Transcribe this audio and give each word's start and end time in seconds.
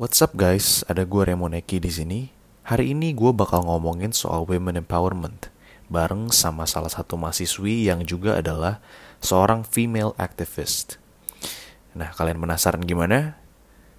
What's 0.00 0.24
up 0.24 0.32
guys? 0.32 0.80
Ada 0.88 1.04
gue 1.04 1.28
Remoneki 1.28 1.76
di 1.76 1.92
sini. 1.92 2.20
Hari 2.64 2.96
ini 2.96 3.12
gue 3.12 3.36
bakal 3.36 3.68
ngomongin 3.68 4.16
soal 4.16 4.48
women 4.48 4.80
empowerment 4.80 5.52
bareng 5.92 6.32
sama 6.32 6.64
salah 6.64 6.88
satu 6.88 7.20
mahasiswi 7.20 7.84
yang 7.84 8.00
juga 8.08 8.40
adalah 8.40 8.80
seorang 9.20 9.60
female 9.60 10.16
activist. 10.16 10.96
Nah, 11.92 12.16
kalian 12.16 12.40
penasaran 12.40 12.88
gimana? 12.88 13.36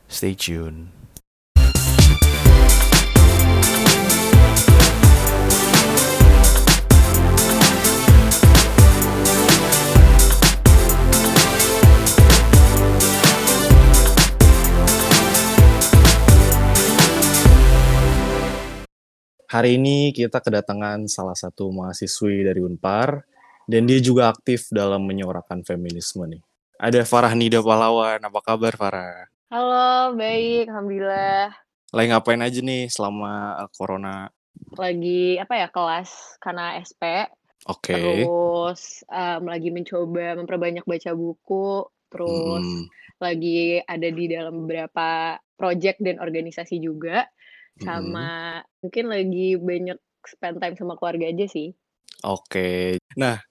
Stay 0.10 0.34
tune. 0.34 0.90
Hari 19.52 19.76
ini 19.76 20.16
kita 20.16 20.40
kedatangan 20.40 21.12
salah 21.12 21.36
satu 21.36 21.76
mahasiswi 21.76 22.48
dari 22.48 22.64
Unpar 22.64 23.28
dan 23.68 23.84
dia 23.84 24.00
juga 24.00 24.32
aktif 24.32 24.72
dalam 24.72 25.04
menyuarakan 25.04 25.68
feminisme 25.68 26.24
nih. 26.24 26.40
Ada 26.80 27.04
Farah 27.04 27.36
Nida 27.36 27.60
Pahlawan. 27.60 28.24
Apa 28.24 28.40
kabar 28.40 28.80
Farah? 28.80 29.28
Halo, 29.52 30.16
baik, 30.16 30.72
alhamdulillah. 30.72 31.52
Lagi 31.92 32.08
ngapain 32.16 32.40
aja 32.40 32.64
nih 32.64 32.88
selama 32.88 33.60
uh, 33.60 33.68
corona? 33.76 34.32
Lagi 34.80 35.36
apa 35.36 35.54
ya 35.60 35.68
kelas 35.68 36.40
karena 36.40 36.80
SP. 36.80 37.28
Oke. 37.68 37.92
Terus 37.92 39.04
um, 39.12 39.52
lagi 39.52 39.68
mencoba 39.68 40.40
memperbanyak 40.40 40.88
baca 40.88 41.12
buku. 41.12 41.92
Terus 42.08 42.64
Hmm, 42.64 42.88
lagi 43.20 43.84
ada 43.84 44.08
di 44.08 44.32
dalam 44.32 44.64
beberapa 44.64 45.36
project 45.60 46.00
dan 46.00 46.24
organisasi 46.24 46.80
juga. 46.80 47.28
Sama 47.80 48.60
mungkin 48.84 49.06
lagi 49.08 49.56
banyak 49.56 49.98
spend 50.28 50.58
time 50.60 50.76
sama 50.76 51.00
keluarga 51.00 51.30
aja 51.32 51.46
sih. 51.48 51.72
Oke. 52.22 52.98
Nah, 53.18 53.42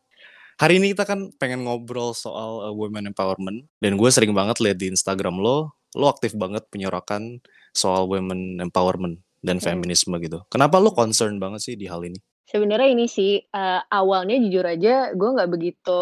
hari 0.60 0.78
ini 0.78 0.94
kita 0.94 1.08
kan 1.08 1.34
pengen 1.40 1.66
ngobrol 1.66 2.14
soal 2.14 2.70
uh, 2.70 2.74
women 2.74 3.10
empowerment 3.10 3.66
dan 3.82 3.98
gue 3.98 4.10
sering 4.12 4.30
banget 4.36 4.62
lihat 4.62 4.78
di 4.78 4.92
Instagram 4.92 5.40
lo, 5.42 5.74
lo 5.98 6.06
aktif 6.06 6.38
banget 6.38 6.62
menyuarakan 6.70 7.42
soal 7.74 8.06
women 8.06 8.62
empowerment 8.62 9.18
dan 9.42 9.58
Hmm. 9.58 9.74
feminisme 9.74 10.14
gitu. 10.20 10.44
Kenapa 10.52 10.78
lo 10.78 10.92
concern 10.94 11.40
banget 11.40 11.64
sih 11.64 11.74
di 11.74 11.88
hal 11.90 12.04
ini? 12.04 12.20
Sebenarnya 12.50 12.88
ini 12.90 13.06
sih 13.06 13.38
eh, 13.40 13.80
awalnya 13.90 14.36
jujur 14.38 14.66
aja 14.66 15.14
gue 15.14 15.30
nggak 15.34 15.50
begitu 15.50 16.00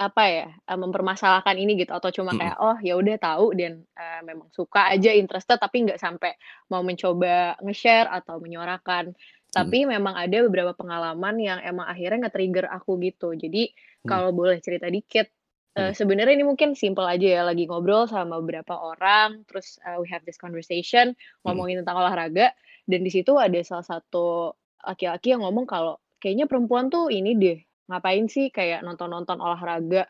apa 0.00 0.22
ya 0.32 0.46
mempermasalahkan 0.72 1.60
ini 1.60 1.76
gitu 1.84 1.92
atau 1.92 2.08
cuma 2.08 2.32
kayak 2.32 2.56
oh 2.56 2.76
ya 2.80 2.96
udah 2.96 3.20
tahu 3.20 3.52
dan 3.52 3.84
eh, 4.00 4.20
memang 4.24 4.48
suka 4.48 4.88
aja 4.88 5.12
interested 5.12 5.60
tapi 5.60 5.84
nggak 5.84 6.00
sampai 6.00 6.32
mau 6.72 6.80
mencoba 6.80 7.60
nge-share 7.60 8.08
atau 8.08 8.40
menyuarakan. 8.40 9.12
Hmm. 9.12 9.18
Tapi 9.52 9.84
memang 9.84 10.16
ada 10.16 10.40
beberapa 10.48 10.72
pengalaman 10.72 11.36
yang 11.36 11.58
emang 11.60 11.84
akhirnya 11.84 12.26
nge-trigger 12.28 12.66
aku 12.72 12.96
gitu. 13.04 13.36
Jadi 13.36 13.76
Hmm. 14.00 14.08
kalau 14.16 14.30
boleh 14.32 14.56
cerita 14.64 14.88
dikit 14.88 15.28
Hmm. 15.76 15.94
sebenarnya 15.94 16.34
ini 16.34 16.44
mungkin 16.48 16.74
simple 16.74 17.06
aja 17.06 17.40
ya 17.40 17.42
lagi 17.46 17.68
ngobrol 17.70 18.10
sama 18.10 18.42
beberapa 18.42 18.74
orang 18.74 19.46
terus 19.46 19.78
eh, 19.86 19.96
we 20.02 20.10
have 20.10 20.24
this 20.26 20.34
conversation 20.34 21.14
Mm-mm. 21.14 21.42
ngomongin 21.46 21.78
tentang 21.84 21.94
olahraga 22.02 22.50
dan 22.90 23.00
di 23.06 23.10
situ 23.12 23.38
ada 23.38 23.54
salah 23.62 23.86
satu 23.86 24.50
laki-laki 24.82 25.30
yang 25.30 25.46
ngomong 25.46 25.70
kalau 25.70 25.94
kayaknya 26.18 26.50
perempuan 26.50 26.90
tuh 26.90 27.06
ini 27.14 27.38
deh 27.38 27.58
ngapain 27.90 28.26
sih 28.30 28.48
kayak 28.54 28.80
nonton-nonton 28.86 29.38
olahraga 29.42 30.06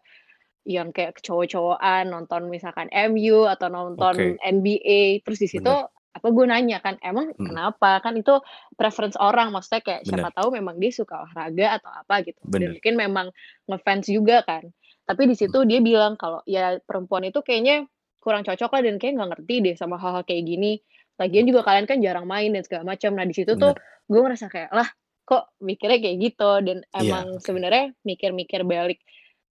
yang 0.69 0.93
kayak 0.93 1.17
cowok-cowokan 1.25 2.13
nonton 2.13 2.53
misalkan 2.53 2.87
MU 2.93 3.49
atau 3.49 3.73
nonton 3.73 4.17
Oke, 4.17 4.41
NBA 4.45 5.25
terus 5.25 5.41
di 5.41 5.49
situ 5.49 5.73
bener. 5.73 5.79
apa 6.11 6.27
gue 6.35 6.45
nanya 6.45 6.83
kan 6.83 6.99
emang 7.07 7.33
Hmm, 7.39 7.47
kenapa? 7.47 8.03
Kan 8.05 8.19
itu 8.19 8.35
preference 8.77 9.15
orang 9.17 9.55
maksudnya 9.55 9.81
kayak 9.81 10.03
bener, 10.05 10.27
siapa 10.27 10.35
tahu 10.35 10.53
memang 10.59 10.77
dia 10.83 10.91
suka 10.93 11.23
olahraga 11.25 11.81
atau 11.81 11.91
apa 11.95 12.15
gitu. 12.27 12.43
Dan 12.51 12.61
bener. 12.61 12.77
mungkin 12.77 12.95
memang 12.99 13.27
ngefans 13.71 14.07
juga 14.11 14.43
kan. 14.45 14.69
Tapi 15.07 15.23
di 15.31 15.35
Hmm, 15.45 15.53
situ 15.53 15.65
dia 15.67 15.79
bilang 15.83 16.19
kalau 16.21 16.43
ya 16.47 16.77
perempuan 16.83 17.25
itu 17.31 17.41
kayaknya 17.47 17.87
kurang 18.21 18.43
cocok 18.45 18.71
lah 18.75 18.83
dan 18.85 18.95
kayak 19.01 19.13
nggak 19.17 19.31
ngerti 19.39 19.55
deh 19.65 19.75
sama 19.79 19.97
hal-hal 20.03 20.23
kayak 20.27 20.45
gini. 20.45 20.73
Lagian 21.17 21.47
juga 21.49 21.63
kalian 21.65 21.87
kan 21.89 21.99
jarang 22.03 22.27
main 22.29 22.51
dan 22.53 22.63
segala 22.67 22.85
macam. 22.95 23.15
Nah 23.17 23.25
di 23.25 23.35
situ 23.37 23.55
tuh 23.57 23.73
gue 24.11 24.21
ngerasa 24.21 24.47
kayak 24.51 24.71
lah 24.75 24.89
kok 25.31 25.55
mikirnya 25.63 26.03
kayak 26.03 26.19
gitu 26.19 26.51
dan 26.67 26.79
Iya, 26.91 26.99
emang 27.07 27.27
oke. 27.39 27.43
sebenarnya 27.47 27.95
mikir-mikir 28.03 28.67
balik 28.67 28.99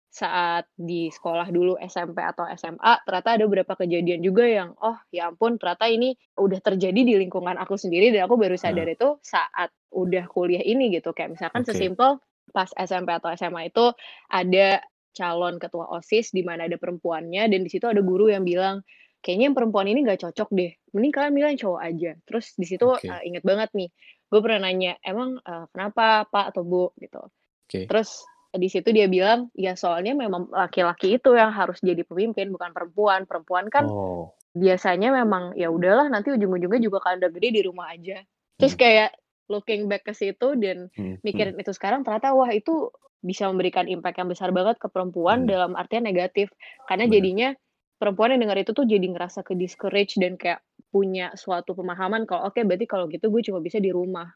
saat 0.09 0.65
di 0.75 1.13
sekolah 1.13 1.53
dulu 1.53 1.77
SMP 1.79 2.25
atau 2.25 2.49
SMA 2.57 3.05
ternyata 3.07 3.39
ada 3.39 3.45
beberapa 3.45 3.77
kejadian 3.79 4.25
juga 4.25 4.49
yang 4.49 4.73
oh 4.81 4.97
ya 5.15 5.29
ampun 5.31 5.61
ternyata 5.61 5.87
ini 5.87 6.17
udah 6.35 6.59
terjadi 6.65 7.01
di 7.07 7.15
lingkungan 7.21 7.55
aku 7.61 7.77
sendiri 7.79 8.11
dan 8.11 8.27
aku 8.27 8.41
baru 8.41 8.57
sadar 8.59 8.89
Nah, 8.89 8.97
itu 8.97 9.09
saat 9.21 9.71
udah 9.95 10.25
kuliah 10.33 10.65
ini 10.65 10.91
gitu 10.97 11.13
kayak 11.13 11.37
misalkan 11.39 11.63
oke. 11.63 11.71
sesimpel 11.71 12.19
pas 12.57 12.73
SMP 12.75 13.13
atau 13.15 13.29
SMA 13.37 13.69
itu 13.69 13.93
ada 14.33 14.81
calon 15.13 15.61
ketua 15.61 15.87
OSIS 15.93 16.33
di 16.33 16.41
mana 16.41 16.65
ada 16.65 16.81
perempuannya 16.81 17.45
dan 17.53 17.61
di 17.61 17.71
situ 17.71 17.85
ada 17.85 18.01
guru 18.01 18.33
yang 18.33 18.49
bilang 18.49 18.81
kayaknya 19.21 19.53
yang 19.53 19.57
perempuan 19.57 19.91
ini 19.93 20.07
gak 20.09 20.25
cocok 20.25 20.49
deh 20.57 20.73
mending 20.95 21.13
kalian 21.13 21.33
milih 21.37 21.49
yang 21.53 21.61
cowok 21.61 21.81
aja 21.85 22.11
terus 22.25 22.55
di 22.57 22.65
situ 22.65 22.87
Oke. 22.87 23.05
uh, 23.11 23.21
inget 23.27 23.45
banget 23.45 23.71
nih 23.77 23.91
gue 24.29 24.41
pernah 24.41 24.69
nanya 24.69 24.97
emang 25.01 25.41
uh, 25.41 25.65
kenapa 25.73 26.29
pak 26.29 26.53
atau 26.53 26.63
bu 26.63 26.93
gitu 27.01 27.21
Oke. 27.69 27.89
terus 27.89 28.25
di 28.49 28.69
situ 28.73 28.89
dia 28.91 29.05
bilang 29.07 29.53
ya 29.53 29.77
soalnya 29.77 30.17
memang 30.17 30.49
laki-laki 30.49 31.21
itu 31.21 31.37
yang 31.37 31.53
harus 31.53 31.77
jadi 31.81 32.01
pemimpin 32.03 32.49
bukan 32.49 32.73
perempuan 32.73 33.29
perempuan 33.29 33.69
kan 33.69 33.85
Oh. 33.85 34.33
biasanya 34.57 35.13
memang 35.13 35.53
ya 35.55 35.69
udahlah 35.69 36.09
nanti 36.09 36.33
ujung-ujungnya 36.33 36.81
juga 36.81 36.99
kalian 37.05 37.21
udah 37.25 37.33
gede 37.37 37.49
di 37.53 37.63
rumah 37.63 37.93
aja 37.93 38.25
terus 38.57 38.73
Hmm. 38.75 38.81
kayak 38.81 39.11
looking 39.49 39.89
back 39.89 40.05
ke 40.05 40.13
situ 40.13 40.57
dan 40.57 40.89
Hmm. 40.97 41.17
Hmm. 41.17 41.17
mikirin 41.21 41.57
itu 41.57 41.73
sekarang 41.73 42.05
ternyata 42.05 42.33
wah 42.33 42.49
itu 42.49 42.89
bisa 43.19 43.51
memberikan 43.51 43.85
impact 43.85 44.17
yang 44.17 44.31
besar 44.31 44.55
banget 44.55 44.79
ke 44.79 44.87
perempuan 44.89 45.43
Bener. 45.45 45.51
dalam 45.59 45.73
artian 45.75 46.07
negatif 46.07 46.49
karena 46.87 47.05
jadinya 47.05 47.49
perempuan 47.99 48.35
yang 48.35 48.47
dengar 48.47 48.59
itu 48.63 48.71
tuh 48.73 48.87
jadi 48.87 49.03
ngerasa 49.03 49.43
ke 49.43 49.59
discourage 49.59 50.17
dan 50.17 50.39
kayak 50.39 50.63
punya 50.89 51.35
suatu 51.35 51.75
pemahaman 51.77 52.25
kalau 52.25 52.49
oke 52.49 52.63
berarti 52.65 52.87
kalau 52.89 53.11
gitu 53.11 53.29
gue 53.29 53.43
cuma 53.45 53.59
bisa 53.61 53.83
di 53.83 53.91
rumah 53.93 54.31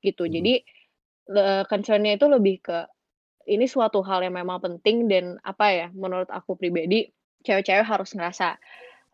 gitu 0.00 0.24
Hmm. 0.24 0.32
jadi 0.40 0.54
le- 1.28 1.66
concernnya 1.68 2.16
itu 2.16 2.26
lebih 2.30 2.64
ke 2.64 2.78
ini 3.50 3.66
suatu 3.66 4.00
hal 4.06 4.22
yang 4.22 4.36
memang 4.38 4.62
penting 4.62 5.10
dan 5.10 5.36
apa 5.42 5.66
ya 5.74 5.86
menurut 5.92 6.30
aku 6.30 6.54
pribadi 6.56 7.10
cewek-cewek 7.42 7.84
harus 7.84 8.14
ngerasa 8.14 8.56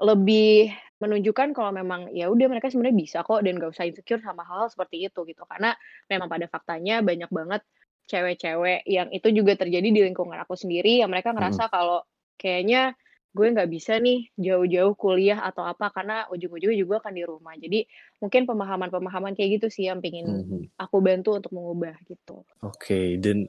lebih 0.03 0.71
menunjukkan 1.01 1.53
kalau 1.57 1.73
memang 1.73 2.13
ya 2.13 2.29
udah 2.29 2.49
mereka 2.49 2.69
sebenarnya 2.73 2.97
bisa 2.97 3.19
kok 3.25 3.41
dan 3.45 3.57
gak 3.61 3.73
usah 3.73 3.89
insecure 3.89 4.21
sama 4.21 4.45
hal-hal 4.45 4.69
seperti 4.69 5.09
itu 5.09 5.25
gitu 5.29 5.45
karena 5.49 5.77
memang 6.09 6.29
pada 6.29 6.49
faktanya 6.49 7.01
banyak 7.01 7.29
banget 7.33 7.63
cewek-cewek 8.09 8.85
yang 8.87 9.09
itu 9.13 9.29
juga 9.33 9.57
terjadi 9.57 9.89
di 9.89 10.01
lingkungan 10.05 10.37
aku 10.41 10.57
sendiri 10.57 11.01
yang 11.01 11.13
mereka 11.13 11.33
Hmm. 11.33 11.41
ngerasa 11.41 11.69
kalau 11.73 12.05
kayaknya 12.37 12.97
gue 13.37 13.53
nggak 13.53 13.69
bisa 13.69 14.01
nih 14.01 14.33
jauh-jauh 14.41 14.97
kuliah 14.97 15.45
atau 15.45 15.69
apa 15.69 15.93
karena 15.93 16.25
ujung-ujungnya 16.33 16.79
juga 16.81 17.05
akan 17.05 17.13
di 17.13 17.25
rumah 17.29 17.53
jadi 17.61 17.85
mungkin 18.17 18.49
pemahaman-pemahaman 18.49 19.37
kayak 19.37 19.61
gitu 19.61 19.67
sih 19.69 19.85
yang 19.93 20.01
Hmm. 20.01 20.05
pengen 20.09 20.27
Hmm. 20.49 20.65
aku 20.81 20.97
bantu 21.05 21.37
untuk 21.37 21.53
mengubah 21.53 22.01
gitu 22.09 22.41
Oke, 22.65 23.21
dan 23.21 23.45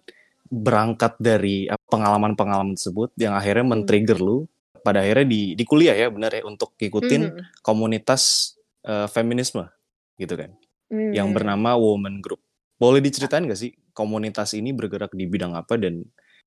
berangkat 0.51 1.15
dari 1.17 1.71
pengalaman-pengalaman 1.87 2.75
tersebut 2.75 3.15
yang 3.15 3.31
akhirnya 3.39 3.63
Hmm. 3.63 3.71
men-trigger 3.79 4.19
lu 4.19 4.43
pada 4.83 5.03
akhirnya 5.03 5.27
di 5.27 5.41
di 5.55 5.63
kuliah 5.63 5.95
ya 5.95 6.07
benar 6.11 6.31
ya 6.35 6.43
untuk 6.43 6.75
ngikutin 6.75 7.23
Mhm. 7.31 7.41
komunitas 7.63 8.53
eh, 8.87 9.07
feminisme 9.11 9.67
gitu 10.15 10.35
kan 10.39 10.51
yang 11.11 11.31
Hmm. 11.31 11.35
bernama 11.35 11.75
Women 11.75 12.23
Group. 12.23 12.39
Boleh 12.79 13.03
diceritain 13.03 13.43
gak 13.43 13.59
sih 13.59 13.71
komunitas 13.91 14.55
ini 14.55 14.71
bergerak 14.71 15.11
di 15.11 15.27
bidang 15.27 15.57
apa 15.57 15.75
dan 15.75 16.03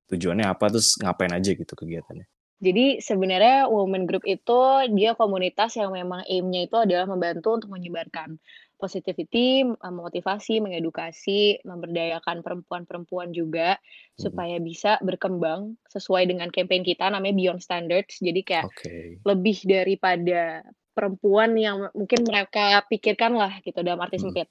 tujuannya 0.09 0.47
apa 0.47 0.65
terus 0.73 0.97
ngapain 0.97 1.29
aja 1.33 1.51
gitu 1.53 1.73
kegiatannya? 1.77 2.25
Jadi 2.61 3.01
sebenarnya 3.01 3.65
Women 3.73 4.05
Group 4.05 4.21
itu 4.29 4.59
dia 4.93 5.17
komunitas 5.17 5.73
yang 5.81 5.91
memang 5.97 6.21
aim-nya 6.29 6.69
itu 6.69 6.77
adalah 6.77 7.09
membantu 7.09 7.57
untuk 7.57 7.69
menyebarkan 7.73 8.37
positivity, 8.77 9.65
eh, 9.65 9.93
motivasi, 9.93 10.61
mengedukasi, 10.61 11.61
memberdayakan 11.65 12.45
perempuan-perempuan 12.45 13.33
juga 13.33 13.77
Hmm. 14.17 14.41
supaya 14.41 14.61
bisa 14.61 15.01
berkembang 15.01 15.77
sesuai 15.89 16.29
dengan 16.29 16.49
campaign 16.53 16.85
kita 16.85 17.09
namanya 17.09 17.33
Beyond 17.37 17.61
Standards. 17.65 18.21
Jadi 18.21 18.41
kayak 18.45 18.67
Oke. 18.67 19.21
lebih 19.25 19.57
daripada 19.69 20.65
perempuan 20.91 21.55
yang 21.55 21.89
mungkin 21.95 22.27
mereka 22.27 22.83
pikirkan 22.87 23.35
lah 23.35 23.59
gitu 23.63 23.79
dalam 23.81 23.99
arti 24.03 24.19
Hmm. 24.19 24.29
sempit. 24.31 24.47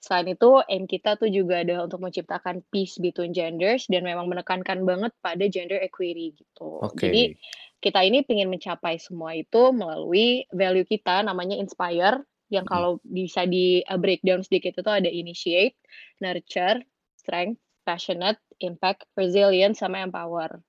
Selain 0.00 0.32
itu, 0.32 0.62
aim 0.64 0.88
kita 0.88 1.20
tuh 1.20 1.28
juga 1.28 1.60
adalah 1.60 1.84
untuk 1.84 2.00
menciptakan 2.00 2.64
peace 2.72 2.96
between 2.96 3.36
genders 3.36 3.84
dan 3.90 4.06
memang 4.06 4.30
menekankan 4.30 4.86
banget 4.88 5.12
pada 5.20 5.44
gender 5.50 5.76
equity 5.82 6.32
gitu. 6.40 6.80
Jadi 6.96 7.36
Oke. 7.36 7.40
kita 7.84 8.00
ini 8.04 8.24
ingin 8.24 8.48
mencapai 8.48 8.96
semua 8.96 9.36
itu 9.36 9.72
melalui 9.76 10.48
value 10.54 10.88
kita 10.88 11.20
namanya 11.20 11.60
inspire 11.60 12.24
yang 12.50 12.64
Hmm. 12.66 12.72
kalau 12.72 12.92
bisa 13.06 13.46
di 13.46 13.84
uh, 13.86 14.00
breakdown 14.00 14.40
sedikit 14.42 14.80
itu 14.80 14.90
ada 14.90 15.06
initiate, 15.06 15.76
nurture, 16.18 16.82
strength, 17.20 17.60
passionate, 17.84 18.40
impact, 18.58 19.04
resilient, 19.14 19.76
sama 19.76 20.02
empower. 20.02 20.64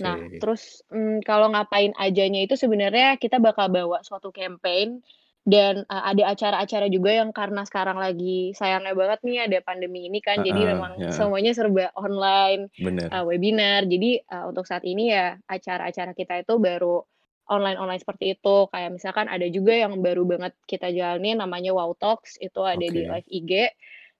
Nah, 0.00 0.24
terus 0.40 0.80
mm, 0.88 1.20
kalau 1.28 1.52
ngapain 1.52 1.92
ajanya 2.00 2.40
itu 2.46 2.56
sebenarnya 2.56 3.20
kita 3.20 3.36
bakal 3.42 3.68
bawa 3.68 4.00
suatu 4.06 4.32
campaign 4.32 5.02
Dan, 5.42 5.82
eee, 5.90 6.02
ada 6.14 6.22
acara-acara 6.38 6.86
juga 6.86 7.10
yang 7.18 7.34
karena 7.34 7.66
sekarang 7.66 7.98
lagi 7.98 8.54
sayangnya 8.54 8.94
banget 8.94 9.20
nih 9.26 9.38
ada 9.50 9.58
pandemi 9.66 10.06
ini 10.06 10.22
kan, 10.22 10.38
jadi 10.38 10.70
Heeh, 10.70 10.78
memang 10.78 11.02
heeh. 11.02 11.10
semuanya 11.10 11.50
serba 11.50 11.90
online, 11.98 12.70
Bener. 12.78 13.22
webinar. 13.26 13.82
Jadi, 13.90 14.22
eee, 14.22 14.44
untuk 14.46 14.64
saat 14.70 14.86
ini 14.86 15.10
ya 15.10 15.34
acara-acara 15.50 16.14
kita 16.14 16.46
itu 16.46 16.54
baru 16.62 17.02
online-online 17.50 18.00
seperti 18.00 18.38
itu. 18.38 18.56
Kayak 18.70 18.90
misalkan 18.96 19.26
ada 19.26 19.46
juga 19.50 19.74
yang 19.74 19.98
baru 19.98 20.22
banget 20.24 20.54
kita 20.70 20.88
jalanin 20.94 21.42
namanya 21.42 21.74
Wow 21.74 21.98
Talks, 21.98 22.38
itu 22.38 22.62
ada 22.62 22.86
di 22.86 23.02
Oke. 23.02 23.06
live 23.10 23.26
IG. 23.28 23.52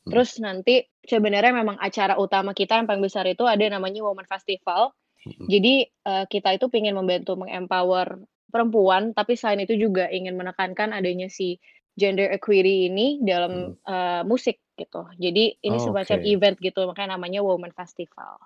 Mhm. 0.07 0.13
Terus 0.13 0.37
nanti 0.43 0.83
sebenarnya 1.07 1.55
memang 1.55 1.79
acara 1.81 2.19
utama 2.19 2.53
kita 2.53 2.77
yang 2.83 2.87
paling 2.91 3.01
besar 3.07 3.25
itu 3.31 3.47
ada 3.47 3.63
namanya 3.71 4.03
Women 4.05 4.27
Festival. 4.29 4.91
Jadi, 5.27 5.87
eee, 5.87 6.25
kita 6.31 6.49
itu 6.59 6.67
pengen 6.71 6.95
membantu 6.99 7.39
meng-empower 7.39 8.19
perempuan, 8.53 9.15
tapi 9.17 9.35
selain 9.39 9.63
itu 9.65 9.75
juga 9.79 10.11
ingin 10.13 10.37
menekankan 10.37 10.93
adanya 10.93 11.27
si 11.33 11.57
gender 11.97 12.29
equity 12.33 12.89
ini 12.91 13.21
dalam, 13.23 13.73
Mhm. 13.73 13.79
eee, 13.87 14.23
musik 14.27 14.59
gitu. 14.79 15.07
Jadi 15.21 15.57
ini 15.63 15.79
semacam 15.79 16.19
Oke. 16.19 16.27
event 16.27 16.57
gitu, 16.59 16.81
makanya 16.89 17.17
namanya 17.19 17.41
Women 17.45 17.73
Festival, 17.77 18.39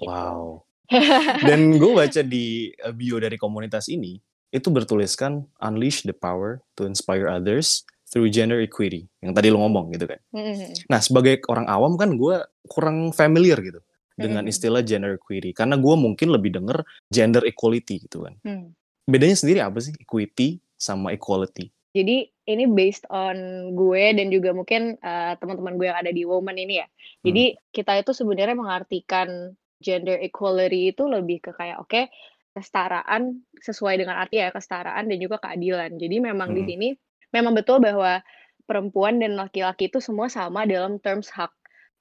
gitu. 0.00 0.30
Wow. 0.30 0.62
Dan 1.44 1.78
gue 1.78 1.92
baca 1.94 2.22
di, 2.24 2.70
eee, 2.74 2.94
bio 2.96 3.18
dari 3.20 3.36
komunitas 3.38 3.88
ini, 3.92 4.18
itu 4.54 4.68
bertuliskan, 4.72 5.44
"Unleash 5.62 6.02
the 6.08 6.14
power 6.16 6.62
to 6.78 6.86
inspire 6.88 7.28
others 7.28 7.84
through 8.10 8.30
gender 8.32 8.60
equity," 8.62 9.08
yang 9.24 9.34
tadi 9.36 9.50
Mhm. 9.50 9.58
ngomong 9.58 9.92
gitu 9.94 10.06
kan. 10.10 10.20
Mhm 10.32 10.54
mhm. 10.58 10.88
Nah, 10.92 11.00
sebagai 11.02 11.42
orang 11.50 11.66
awam 11.70 11.94
kan 12.00 12.14
gue 12.18 12.42
kurang 12.68 13.12
familiar 13.16 13.58
gitu 13.62 13.80
dengan 14.18 14.44
istilah 14.50 14.82
gender 14.82 15.14
equity, 15.14 15.54
karena 15.54 15.78
gue 15.78 15.94
mungkin 15.94 16.28
lebih 16.34 16.50
denger 16.58 16.82
gender 17.08 17.46
equality 17.46 18.02
gitu 18.02 18.26
kan. 18.26 18.34
Hmm. 18.42 18.74
Bedanya 19.06 19.38
sendiri 19.38 19.62
apa 19.62 19.78
sih 19.78 19.94
equity 19.96 20.58
sama 20.74 21.14
equality? 21.14 21.70
Jadi 21.94 22.28
ini 22.50 22.64
based 22.68 23.08
on 23.08 23.36
gue 23.72 24.04
dan 24.12 24.28
juga 24.28 24.52
mungkin, 24.52 25.00
eee, 25.00 25.32
teman-teman 25.40 25.80
gue 25.80 25.86
yang 25.88 25.98
ada 25.98 26.12
di 26.12 26.22
Women 26.28 26.56
ini 26.58 26.74
ya. 26.82 26.86
Hmm. 26.86 27.24
Jadi 27.30 27.44
kita 27.72 27.92
itu 27.96 28.12
sebenarnya 28.12 28.56
mengartikan 28.58 29.56
gender 29.78 30.18
equality 30.20 30.92
itu 30.92 31.06
lebih 31.06 31.38
ke 31.38 31.50
kayak, 31.56 31.78
oke, 31.80 32.10
kesetaraan 32.52 33.46
sesuai 33.62 34.02
dengan 34.02 34.18
arti 34.18 34.42
ya, 34.42 34.50
kesetaraan 34.50 35.06
dan 35.06 35.18
juga 35.22 35.38
keadilan. 35.38 35.94
Jadi 35.94 36.16
memang 36.18 36.52
di 36.52 36.66
Mhm. 36.66 36.68
sini 36.68 36.88
memang 37.30 37.54
betul 37.54 37.78
bahwa 37.78 38.18
perempuan 38.66 39.22
dan 39.22 39.38
laki-laki 39.38 39.88
itu 39.88 40.02
semua 40.02 40.26
sama 40.28 40.66
dalam 40.66 40.98
terms 41.00 41.30
hak. 41.32 41.54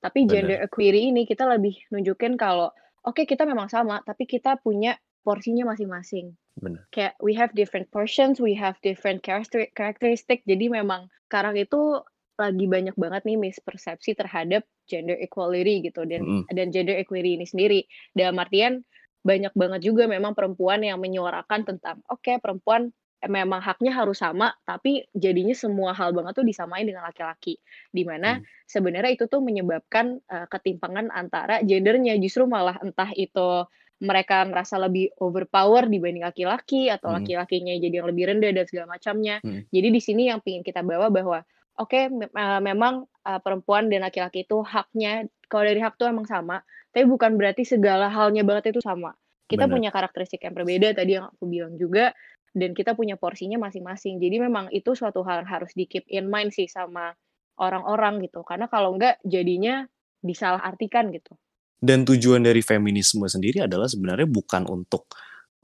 Tapi 0.04 0.30
gender 0.30 0.58
Bener. 0.58 0.62
equity 0.62 1.10
ini 1.10 1.26
kita 1.26 1.46
lebih 1.50 1.74
nunjukin 1.90 2.38
kalau, 2.38 2.70
oke 3.06 3.26
kita 3.26 3.44
memang 3.50 3.66
sama, 3.72 4.02
tapi 4.06 4.30
kita 4.30 4.58
punya 4.62 4.98
porsinya 5.26 5.66
masing-masing. 5.74 6.38
Bener. 6.62 6.88
Kayak 6.94 7.16
we 7.24 7.34
have 7.38 7.52
different 7.56 7.88
portions, 7.92 8.40
we 8.42 8.54
have 8.58 8.78
different 8.84 9.22
characteri 9.26 9.70
characteristic. 9.76 10.44
Jadi 10.48 10.72
memang 10.72 11.08
sekarang 11.30 11.56
itu 11.60 12.02
lagi 12.40 12.66
banyak 12.70 12.96
banget 12.98 13.24
nih 13.28 13.38
mispersepsi 13.40 14.14
terhadap 14.18 14.64
gender 14.90 15.18
equality 15.20 15.84
gitu 15.86 16.04
dan 16.08 16.28
Mhm. 16.28 16.48
dan 16.52 16.68
gender 16.74 16.96
equity 16.98 17.38
ini 17.40 17.46
sendiri. 17.48 17.82
Dalam 18.16 18.38
artian 18.42 18.84
banyak 19.26 19.52
banget 19.56 19.82
juga 19.86 20.08
memang 20.08 20.34
perempuan 20.38 20.82
yang 20.84 21.00
menyuarakan 21.04 21.64
tentang, 21.68 22.00
oke 22.10 22.40
perempuan, 22.40 22.90
eee, 22.90 23.07
memang 23.26 23.60
haknya 23.66 23.92
harus 23.98 24.22
sama, 24.22 24.54
tapi 24.68 25.10
jadinya 25.18 25.58
semua 25.58 25.92
hal 25.98 26.14
banget 26.14 26.38
tuh 26.38 26.46
disamain 26.46 26.86
dengan 26.86 27.02
laki-laki. 27.10 27.58
Di 27.90 28.06
mana 28.06 28.38
Mhm. 28.38 28.48
sebenarnya 28.70 29.18
itu 29.18 29.26
tuh 29.26 29.42
menyebabkan, 29.42 30.22
eee, 30.30 30.46
ketimpangan 30.54 31.10
antara 31.10 31.60
gendernya, 31.66 32.14
justru 32.22 32.46
malah 32.46 32.78
entah 32.86 33.10
itu 33.18 33.66
mereka 33.98 34.46
ngerasa 34.46 34.78
lebih 34.78 35.10
overpower 35.18 35.90
dibanding 35.90 36.22
laki-laki 36.22 36.86
atau 36.94 37.10
Mhm. 37.10 37.18
laki-lakinya 37.18 37.74
jadi 37.82 38.06
yang 38.06 38.08
lebih 38.14 38.30
rendah 38.30 38.52
dan 38.54 38.66
segala 38.70 38.94
macamnya. 38.94 39.42
Mhm. 39.44 39.68
Jadi 39.74 39.88
di 39.90 40.02
sini 40.04 40.30
yang 40.30 40.38
pengen 40.46 40.62
kita 40.62 40.86
bawa 40.86 41.10
bahwa, 41.10 41.42
oke 41.82 42.00
me 42.14 42.30
eee, 42.30 42.60
memang, 42.62 43.10
eee, 43.26 43.40
perempuan 43.42 43.90
dan 43.90 44.06
laki-laki 44.06 44.46
itu 44.46 44.62
haknya 44.62 45.26
kalau 45.50 45.66
dari 45.66 45.82
hak 45.82 45.98
tuh 45.98 46.06
emang 46.14 46.30
sama, 46.30 46.62
tapi 46.94 47.10
bukan 47.10 47.34
berarti 47.42 47.66
segala 47.66 48.06
halnya 48.14 48.46
banget 48.46 48.70
itu 48.78 48.82
sama. 48.86 49.18
Kita 49.50 49.66
Bener. 49.66 49.72
punya 49.72 49.90
karakteristik 49.96 50.44
yang 50.44 50.54
berbeda 50.54 50.92
tadi 50.94 51.16
yang 51.18 51.32
aku 51.32 51.48
bilang 51.48 51.74
juga, 51.80 52.12
dan 52.58 52.74
kita 52.74 52.98
punya 52.98 53.16
porsinya 53.16 53.62
masing-masing. 53.62 54.18
Jadi 54.18 54.42
memang 54.42 54.74
itu 54.74 54.98
suatu 54.98 55.22
hal 55.24 55.46
yang 55.46 55.50
harus 55.62 55.72
di-keep 55.78 56.10
in 56.10 56.28
mind 56.28 56.50
sih 56.52 56.66
sama 56.66 57.14
orang-orang 57.62 58.22
gitu, 58.26 58.42
karena 58.42 58.66
kalau 58.70 58.98
enggak 58.98 59.22
jadinya 59.26 59.86
disalahartikan 60.26 61.14
gitu. 61.14 61.38
Dan 61.78 62.02
tujuan 62.10 62.42
dari 62.42 62.66
feminisme 62.66 63.30
sendiri 63.30 63.66
adalah 63.70 63.86
sebenarnya 63.86 64.26
bukan 64.26 64.66
untuk 64.66 65.06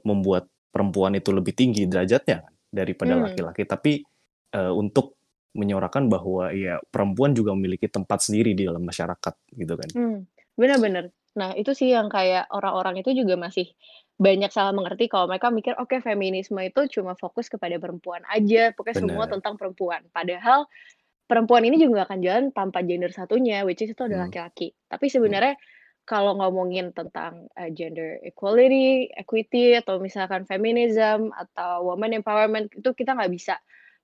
membuat 0.05 0.45
perempuan 0.69 1.17
itu 1.17 1.33
lebih 1.33 1.57
tinggi 1.57 1.89
derajatnya 1.89 2.45
daripada 2.69 3.17
Hmm. 3.17 3.29
laki-laki, 3.29 3.65
tapi, 3.65 4.01
eee, 4.53 4.73
untuk 4.73 5.17
menyuarakan 5.53 6.09
bahwa 6.09 6.49
ya 6.49 6.81
perempuan 6.89 7.37
juga 7.37 7.53
memiliki 7.53 7.85
tempat 7.85 8.25
sendiri 8.25 8.57
di 8.57 8.65
dalam 8.65 8.81
masyarakat 8.81 9.33
gitu 9.53 9.73
kan. 9.77 9.89
Hmm, 9.93 10.17
bener. 10.57 11.13
Nah 11.37 11.53
itu 11.53 11.73
sih 11.77 11.93
yang 11.93 12.09
kayak 12.09 12.49
orang-orang 12.49 13.01
itu 13.01 13.13
juga 13.13 13.37
masih 13.37 13.69
banyak 14.23 14.51
salah 14.55 14.73
mengerti 14.77 15.05
kalau 15.11 15.25
mereka 15.31 15.47
mikir, 15.51 15.73
oke 15.83 15.95
feminisme 16.07 16.59
itu 16.63 16.81
cuma 16.99 17.13
fokus 17.19 17.47
kepada 17.53 17.75
perempuan 17.83 18.23
aja, 18.31 18.71
pokoknya 18.77 18.97
semua 19.03 19.23
Bener. 19.25 19.33
tentang 19.39 19.53
perempuan. 19.59 20.01
Padahal 20.17 20.59
perempuan 21.29 21.63
ini 21.67 21.77
juga 21.81 22.05
akan 22.07 22.19
jalan 22.25 22.45
tanpa 22.55 22.79
gender 22.87 23.11
satunya, 23.13 23.63
which 23.67 23.81
is 23.83 23.91
itu 23.95 24.03
adalah 24.07 24.27
Mhm. 24.27 24.29
laki-laki. 24.31 24.67
Tapi 24.91 25.05
sebenarnya 25.11 25.55
kalau 26.03 26.35
ngomongin 26.39 26.91
tentang, 26.95 27.47
eee, 27.59 27.71
gender 27.75 28.19
equality, 28.27 29.07
equity, 29.15 29.75
atau 29.79 29.99
misalkan 30.03 30.43
feminism, 30.47 31.31
atau 31.35 31.87
woman 31.93 32.11
empowerment, 32.19 32.67
itu 32.75 32.89
kita 32.95 33.15
nggak 33.15 33.31
bisa 33.31 33.55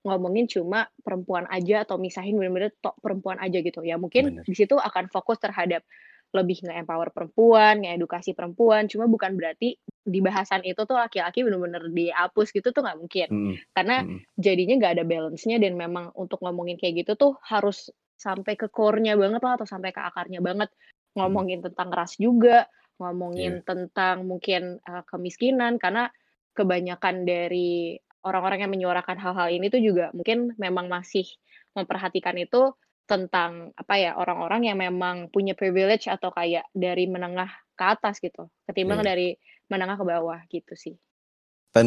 ngomongin 0.06 0.48
cuma 0.48 0.88
perempuan 1.04 1.44
aja 1.52 1.84
atau 1.84 2.00
misahin 2.00 2.40
bener-bener 2.40 2.72
tok 2.80 2.96
perempuan 3.04 3.36
aja 3.36 3.60
gitu. 3.60 3.84
Ya 3.84 4.00
mungkin 4.00 4.32
Bener. 4.32 4.44
di 4.48 4.54
situ 4.56 4.80
akan 4.80 5.12
fokus 5.12 5.36
terhadap 5.44 5.84
lebih 6.32 6.62
nge-empower 6.64 7.10
perempuan, 7.12 7.82
ngeedukasi 7.84 8.32
perempuan, 8.38 8.86
cuma 8.88 9.10
bukan 9.10 9.34
berarti 9.36 9.76
di 10.06 10.20
bahasan 10.24 10.64
itu 10.66 10.82
tuh 10.88 10.96
laki-laki 10.98 11.44
bener-bener 11.46 11.84
dihapus 11.92 12.50
gitu 12.56 12.70
tuh 12.74 12.82
nggak 12.84 12.98
mungkin. 13.00 13.28
Mhm. 13.30 13.56
Karena 13.76 14.02
Mhm. 14.02 14.24
jadinya 14.40 14.74
nggak 14.80 14.92
ada 15.00 15.04
balance-nya 15.06 15.56
dan 15.62 15.74
memang 15.78 16.10
untuk 16.16 16.40
ngomongin 16.44 16.76
kayak 16.80 17.04
gitu 17.06 17.12
tuh 17.18 17.32
harus 17.46 17.90
sampai 18.20 18.54
ke 18.58 18.68
core-nya 18.72 19.16
banget 19.16 19.40
lah 19.44 19.56
atau 19.60 19.66
sampai 19.68 19.90
ke 19.94 20.00
akarnya 20.02 20.40
banget. 20.44 20.68
Ngomongin 21.16 21.60
tentang 21.64 21.90
ras 21.94 22.16
juga, 22.20 22.68
ngomongin 23.00 23.62
tentang 23.66 24.24
mungkin, 24.28 24.78
eee, 24.84 25.02
kemiskinan, 25.10 25.76
karena 25.80 26.08
kebanyakan 26.56 27.24
dari 27.28 27.96
orang-orang 28.26 28.66
yang 28.68 28.72
menyuarakan 28.74 29.16
hal-hal 29.16 29.48
ini 29.48 29.72
tuh 29.72 29.80
juga 29.80 30.12
mungkin 30.12 30.52
memang 30.60 30.86
masih 30.92 31.24
memperhatikan 31.72 32.36
itu 32.36 32.74
tentang, 33.10 33.74
apa 33.74 33.94
ya, 33.98 34.14
orang-orang 34.14 34.70
yang 34.70 34.78
memang 34.78 35.26
punya 35.34 35.58
privilege 35.58 36.06
atau 36.06 36.30
kayak 36.30 36.62
dari 36.70 37.10
menengah 37.10 37.50
ke 37.74 37.84
atas 37.84 38.22
gitu, 38.22 38.46
ketimbang 38.70 39.02
Iya. 39.02 39.08
dari 39.10 39.28
menengah 39.66 39.98
ke 39.98 40.04
bawah 40.06 40.38
gitu 40.46 40.78
sih. 40.78 40.94
Dan 41.74 41.86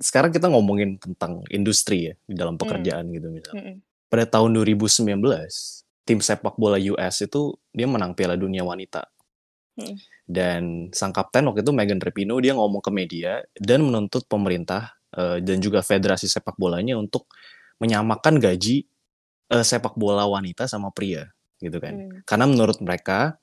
sekarang 0.00 0.32
kita 0.32 0.48
ngomongin 0.52 1.00
tentang 1.00 1.44
industri 1.52 2.12
ya, 2.12 2.14
di 2.28 2.36
dalam 2.36 2.56
Mmm. 2.56 2.62
pekerjaan 2.64 3.04
gitu 3.12 3.28
misal. 3.32 3.54
Mhm. 3.56 3.74
Pada 4.12 4.24
tahun 4.28 4.50
2019, 4.56 5.84
tim 6.04 6.20
sepak 6.20 6.56
bola 6.60 6.76
US 6.76 7.24
itu 7.24 7.56
dia 7.72 7.86
menang 7.88 8.12
Piala 8.12 8.36
Dunia 8.36 8.64
Wanita. 8.64 9.08
Mhm. 9.80 9.96
Dan 10.30 10.62
sang 10.94 11.10
kapten 11.10 11.42
waktu 11.50 11.64
itu 11.66 11.72
Megan 11.74 11.98
Rapinoe 11.98 12.38
dia 12.44 12.54
ngomong 12.54 12.80
ke 12.84 12.90
media 12.94 13.42
dan 13.58 13.82
menuntut 13.82 14.24
pemerintah, 14.30 14.94
eee, 15.16 15.42
dan 15.42 15.58
juga 15.58 15.82
federasi 15.82 16.30
sepak 16.30 16.54
bolanya 16.54 16.94
untuk 16.96 17.26
menyamakan 17.82 18.38
gaji, 18.38 18.86
eee, 19.50 19.64
sepak 19.66 19.94
bola 19.98 20.24
wanita 20.30 20.64
sama 20.70 20.88
pria 20.94 21.26
gitu 21.60 21.76
kan. 21.82 21.94
Mmm. 22.00 22.24
Karena 22.24 22.46
menurut 22.48 22.78
mereka, 22.80 23.36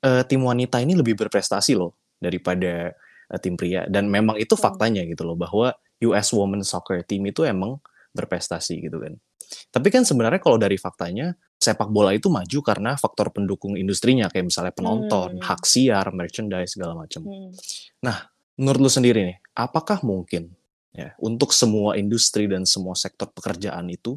eee, 0.00 0.22
tim 0.30 0.40
wanita 0.46 0.80
ini 0.80 0.94
lebih 0.96 1.18
berprestasi 1.18 1.76
loh 1.76 1.98
daripada, 2.22 2.94
eee, 3.34 3.40
tim 3.42 3.54
pria 3.58 3.84
dan 3.90 4.08
memang 4.08 4.38
itu 4.40 4.54
faktanya 4.56 5.04
gitu 5.04 5.26
loh 5.26 5.36
bahwa 5.36 5.74
US 6.06 6.30
Women's 6.32 6.70
Soccer 6.70 7.02
Team 7.04 7.26
itu 7.28 7.42
emang 7.44 7.76
berprestasi 8.14 8.80
gitu 8.88 9.02
kan. 9.02 9.14
Tapi 9.72 9.88
kan 9.88 10.04
sebenarnya 10.04 10.40
kalau 10.44 10.60
dari 10.60 10.76
faktanya, 10.76 11.32
sepak 11.58 11.88
bola 11.90 12.12
itu 12.14 12.28
maju 12.30 12.58
karena 12.62 12.94
faktor 12.94 13.32
pendukung 13.34 13.74
industrinya 13.74 14.28
kayak 14.30 14.48
misalnya 14.52 14.72
penonton, 14.72 15.40
Mmm. 15.40 15.44
hak 15.44 15.62
siar, 15.66 16.06
merchandise 16.14 16.76
segala 16.78 16.94
macam. 16.94 17.24
Hmm. 17.26 17.50
Nah, 18.04 18.28
menurut 18.60 18.88
lu 18.88 18.90
sendiri 18.92 19.24
nih, 19.24 19.38
apakah 19.56 20.00
mungkin 20.06 20.52
ya 20.94 21.12
untuk 21.20 21.52
semua 21.52 21.96
industri 22.00 22.48
dan 22.48 22.64
semua 22.64 22.96
sektor 22.96 23.28
pekerjaan 23.32 23.86
itu 23.92 24.16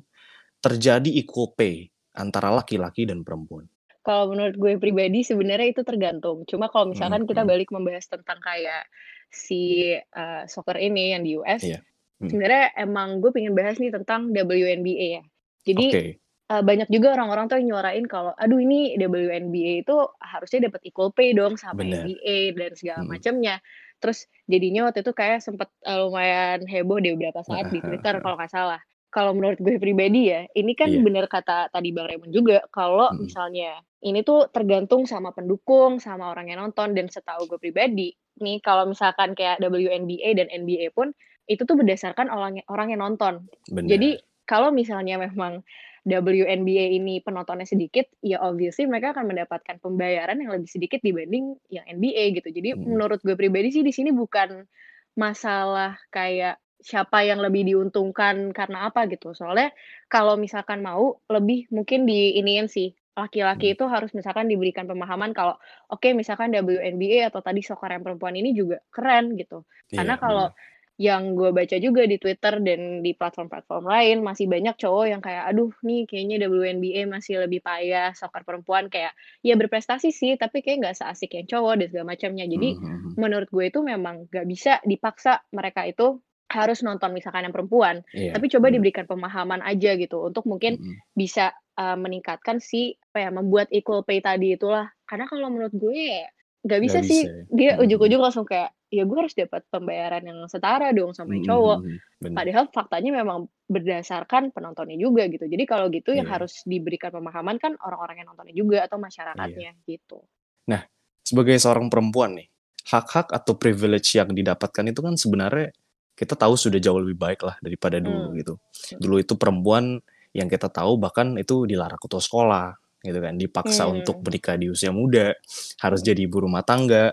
terjadi 0.65 1.09
equal 1.21 1.53
pay 1.57 1.89
antara 2.15 2.49
laki-laki 2.53 3.03
dan 3.09 3.25
perempuan? 3.27 3.65
Kalau 4.01 4.33
menurut 4.33 4.57
gue 4.57 4.73
pribadi 4.81 5.21
sebenarnya 5.21 5.67
itu 5.77 5.81
tergantung. 5.85 6.41
Cuma 6.49 6.65
kalau 6.73 6.89
misalkan 6.89 7.29
kita 7.29 7.45
mhm. 7.45 7.49
balik 7.51 7.69
membahas 7.69 8.05
tentang 8.09 8.41
kayak 8.41 8.89
si, 9.29 9.93
eee, 9.93 10.41
soccer 10.49 10.77
ini 10.81 11.13
yang 11.13 11.21
di 11.25 11.37
US, 11.37 11.63
Iya. 11.63 11.85
Mhm. 12.19 12.29
sebenarnya 12.33 12.73
emang 12.81 13.21
gue 13.21 13.29
pengen 13.29 13.53
bahas 13.53 13.77
nih 13.77 13.93
tentang 13.93 14.33
WNBA 14.33 15.07
ya. 15.21 15.23
Jadi, 15.69 15.87
Oke. 15.93 16.21
eee, 16.49 16.63
banyak 16.65 16.89
juga 16.89 17.13
orang-orang 17.13 17.45
tuh 17.49 17.55
yang 17.61 17.67
nyuarain 17.77 18.05
kalau, 18.09 18.33
"Aduh 18.41 18.57
ini 18.57 18.97
WNBA 18.97 19.85
itu 19.85 19.95
harusnya 20.17 20.65
dapat 20.69 20.81
equal 20.89 21.13
pay 21.13 21.29
dong 21.37 21.53
sama 21.61 21.81
Bener. 21.81 21.85
NBA 21.85 22.37
dan 22.57 22.73
segala 22.73 23.01
Mhm. 23.01 23.13
macamnya." 23.13 23.61
Terus 24.01 24.25
jadinya 24.49 24.89
waktu 24.89 25.05
itu 25.05 25.13
kayak 25.13 25.45
sempet, 25.45 25.69
eee, 25.85 25.97
lumayan 26.01 26.65
heboh 26.65 26.97
deh 26.97 27.13
beberapa 27.13 27.45
saat 27.45 27.69
di 27.69 27.85
Twitter 27.85 28.17
kalau 28.25 28.33
nggak 28.41 28.49
salah. 28.49 28.81
Kalau 29.11 29.35
menurut 29.35 29.59
gue 29.59 29.75
pribadi 29.77 30.31
ya, 30.31 30.47
ini 30.55 30.71
kan 30.73 30.87
Iya. 30.89 31.03
bener 31.03 31.25
kata 31.27 31.67
tadi 31.69 31.91
Bang 31.91 32.07
Raymond 32.07 32.31
juga, 32.31 32.63
kalau 32.71 33.11
Mhm. 33.11 33.27
misalnya 33.27 33.71
ini 34.01 34.23
tuh 34.23 34.47
tergantung 34.49 35.05
sama 35.05 35.35
pendukung, 35.35 35.99
sama 35.99 36.31
orang 36.31 36.49
yang 36.49 36.63
nonton, 36.63 36.95
dan 36.95 37.11
setahu 37.11 37.45
gue 37.51 37.59
pribadi, 37.59 38.15
nih 38.41 38.57
kalau 38.63 38.87
misalkan 38.89 39.35
kayak 39.37 39.59
WNBA 39.61 40.33
dan 40.39 40.47
NBA 40.49 40.95
pun, 40.95 41.11
itu 41.45 41.61
tuh 41.67 41.75
berdasarkan 41.75 42.31
orang 42.31 42.63
orang 42.71 42.95
yang 42.95 43.03
nonton. 43.03 43.45
Bener. 43.69 43.91
Jadi, 43.93 44.09
kalau 44.47 44.71
misalnya 44.71 45.19
memang 45.21 45.61
WNBA 46.07 46.97
ini 46.97 47.21
penontonnya 47.21 47.67
sedikit, 47.69 48.09
ya 48.25 48.41
obviously 48.41 48.89
mereka 48.89 49.13
akan 49.13 49.29
mendapatkan 49.29 49.77
pembayaran 49.83 50.41
yang 50.41 50.49
lebih 50.49 50.65
sedikit 50.65 50.97
dibanding 51.05 51.53
yang 51.69 51.85
NBA 51.85 52.41
gitu. 52.41 52.49
Jadi 52.49 52.73
Mhm. 52.73 52.89
menurut 52.97 53.19
gue 53.21 53.37
pribadi 53.37 53.69
sih 53.69 53.83
di 53.85 53.93
sini 53.93 54.09
bukan 54.09 54.65
masalah 55.13 55.99
kayak 56.09 56.57
siapa 56.81 57.23
yang 57.25 57.39
lebih 57.45 57.63
diuntungkan 57.69 58.51
karena 58.57 58.89
apa 58.89 59.05
gitu. 59.09 59.31
Soalnya 59.37 59.69
kalau 60.09 60.35
misalkan 60.35 60.81
mau, 60.83 61.21
lebih 61.29 61.69
mungkin 61.73 62.05
diiniin 62.09 62.67
sih, 62.69 62.91
laki-laki 63.17 63.71
Mhm. 63.71 63.75
itu 63.77 63.85
harus 63.87 64.11
misalkan 64.17 64.47
diberikan 64.49 64.85
pemahaman 64.89 65.31
kalau, 65.37 65.55
oke 65.93 66.09
misalkan 66.17 66.51
WNBA 66.55 67.29
atau 67.31 67.41
tadi 67.45 67.61
soccer 67.61 67.91
yang 67.93 68.03
perempuan 68.05 68.33
ini 68.39 68.51
juga 68.57 68.81
keren 68.93 69.35
gitu. 69.39 69.63
Karena 69.93 70.15
Iya, 70.15 70.21
kalau 70.21 70.47
bener. 70.47 70.53
yang 71.01 71.33
gue 71.33 71.49
baca 71.49 71.77
juga 71.81 72.05
di 72.05 72.17
Twitter 72.21 72.61
dan 72.61 73.01
di 73.01 73.11
platform-platform 73.17 73.85
lain, 73.89 74.17
masih 74.21 74.45
banyak 74.45 74.75
cowok 74.77 75.05
yang 75.09 75.21
kayak, 75.25 75.49
"Aduh 75.49 75.73
nih 75.81 76.05
kayaknya 76.05 76.45
WNBA 76.45 77.09
masih 77.09 77.41
lebih 77.41 77.65
payah, 77.65 78.13
soccer 78.13 78.45
perempuan 78.45 78.85
kayak 78.91 79.13
ya 79.41 79.57
berprestasi 79.57 80.13
sih, 80.13 80.37
tapi 80.37 80.61
kayak 80.61 80.77
nggak 80.85 80.95
seasik 81.01 81.33
yang 81.33 81.47
cowok," 81.49 81.73
dan 81.81 81.87
segala 81.89 82.07
macamnya. 82.13 82.45
Jadi, 82.45 82.77
Mhm 82.77 82.85
mhm. 82.85 83.15
menurut 83.17 83.49
gue 83.49 83.65
itu 83.73 83.79
memang 83.81 84.29
nggak 84.29 84.45
bisa 84.45 84.77
dipaksa 84.85 85.41
mereka 85.51 85.89
itu 85.89 86.21
harus 86.51 86.83
nonton 86.83 87.15
misalkan 87.15 87.47
yang 87.47 87.55
perempuan, 87.55 88.03
Iya, 88.11 88.35
tapi 88.35 88.51
coba 88.51 88.67
bener. 88.69 88.75
diberikan 88.83 89.05
pemahaman 89.07 89.63
aja 89.63 89.95
gitu, 89.95 90.27
untuk 90.27 90.43
mungkin 90.45 90.77
Mhm. 90.77 90.95
bisa, 91.15 91.55
eee, 91.79 91.95
meningkatkan 91.97 92.59
si 92.59 92.99
apa 93.11 93.17
ya, 93.25 93.29
membuat 93.31 93.71
equal 93.71 94.03
pay 94.03 94.19
tadi 94.19 94.55
itulah. 94.59 94.91
Karena 95.07 95.25
kalau 95.31 95.47
menurut 95.49 95.71
gue 95.75 95.95
ya 95.95 96.27
nggak 96.67 96.81
bisa 96.83 96.99
bisa 97.01 97.09
sih, 97.09 97.21
ya? 97.25 97.43
dia 97.49 97.71
mhm. 97.79 97.83
ujug-ujug 97.87 98.21
langsung 98.21 98.45
kayak, 98.45 98.69
ya 98.93 99.03
gue 99.07 99.17
harus 99.17 99.33
dapat 99.33 99.63
pembayaran 99.73 100.21
yang 100.27 100.39
setara 100.51 100.91
dong 100.93 101.15
sama 101.15 101.33
yang 101.39 101.47
Mhm 101.47 101.49
cowok. 101.49 101.79
Bener. 102.21 102.35
Padahal 102.37 102.65
faktanya 102.69 103.11
memang 103.23 103.49
berdasarkan 103.71 104.51
penontonnya 104.53 104.95
juga 104.99 105.25
gitu. 105.31 105.47
Jadi 105.49 105.63
kalau 105.65 105.87
gitu 105.89 106.13
yang 106.13 106.27
Iya. 106.29 106.33
harus 106.37 106.61
diberikan 106.69 107.09
pemahaman 107.15 107.57
kan 107.57 107.73
orang-orang 107.81 108.21
yang 108.21 108.27
nontonnya 108.29 108.53
juga 108.53 108.77
atau 108.85 108.99
masyarakatnya, 109.01 109.73
gitu. 109.89 110.21
Nah, 110.69 110.85
sebagai 111.25 111.57
seorang 111.57 111.89
perempuan 111.89 112.37
nih, 112.37 112.47
hak-hak 112.93 113.33
atau 113.33 113.57
privilege 113.57 114.13
yang 114.19 114.29
didapatkan 114.29 114.85
itu 114.91 114.99
kan 115.01 115.15
sebenarnya 115.17 115.73
kita 116.17 116.35
tahu 116.37 116.53
sudah 116.59 116.77
jauh 116.81 116.99
lebih 117.01 117.17
baik 117.19 117.41
lah 117.47 117.55
daripada 117.63 117.97
dulu 118.01 118.35
Mmm. 118.35 118.39
gitu. 118.39 118.53
Dulu 119.01 119.15
itu 119.21 119.33
perempuan 119.39 119.99
yang 120.35 120.47
kita 120.51 120.69
tahu 120.71 120.95
bahkan 121.01 121.35
itu 121.39 121.65
dilarang 121.67 121.99
putus 121.99 122.27
sekolah 122.29 122.75
gitu 123.03 123.19
kan, 123.19 123.33
dipaksa 123.39 123.89
untuk 123.89 124.21
Mmm. 124.21 124.25
menikah 124.29 124.55
di 124.59 124.67
usia 124.71 124.91
muda, 124.93 125.33
harus 125.81 126.01
jadi 126.05 126.21
ibu 126.29 126.37
rumah 126.45 126.61
tangga, 126.65 127.11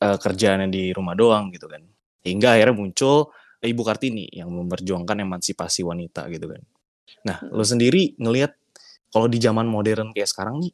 eee, 0.00 0.16
kerjaannya 0.20 0.68
di 0.72 0.84
rumah 0.96 1.14
doang 1.18 1.52
gitu 1.54 1.68
kan. 1.70 1.82
Hingga 2.26 2.58
akhirnya 2.58 2.74
muncul 2.76 3.30
Ibu 3.62 3.82
Kartini 3.82 4.28
yang 4.36 4.52
memperjuangkan 4.52 5.16
emansipasi 5.26 5.82
wanita 5.82 6.28
gitu 6.30 6.46
kan. 6.52 6.62
Nah, 7.28 7.38
Mhm. 7.42 7.52
lu 7.54 7.64
sendiri 7.66 8.02
ngelihat 8.20 8.52
kalau 9.12 9.26
di 9.30 9.38
zaman 9.42 9.66
modern 9.68 10.12
kayak 10.16 10.28
sekarang 10.30 10.60
nih, 10.64 10.72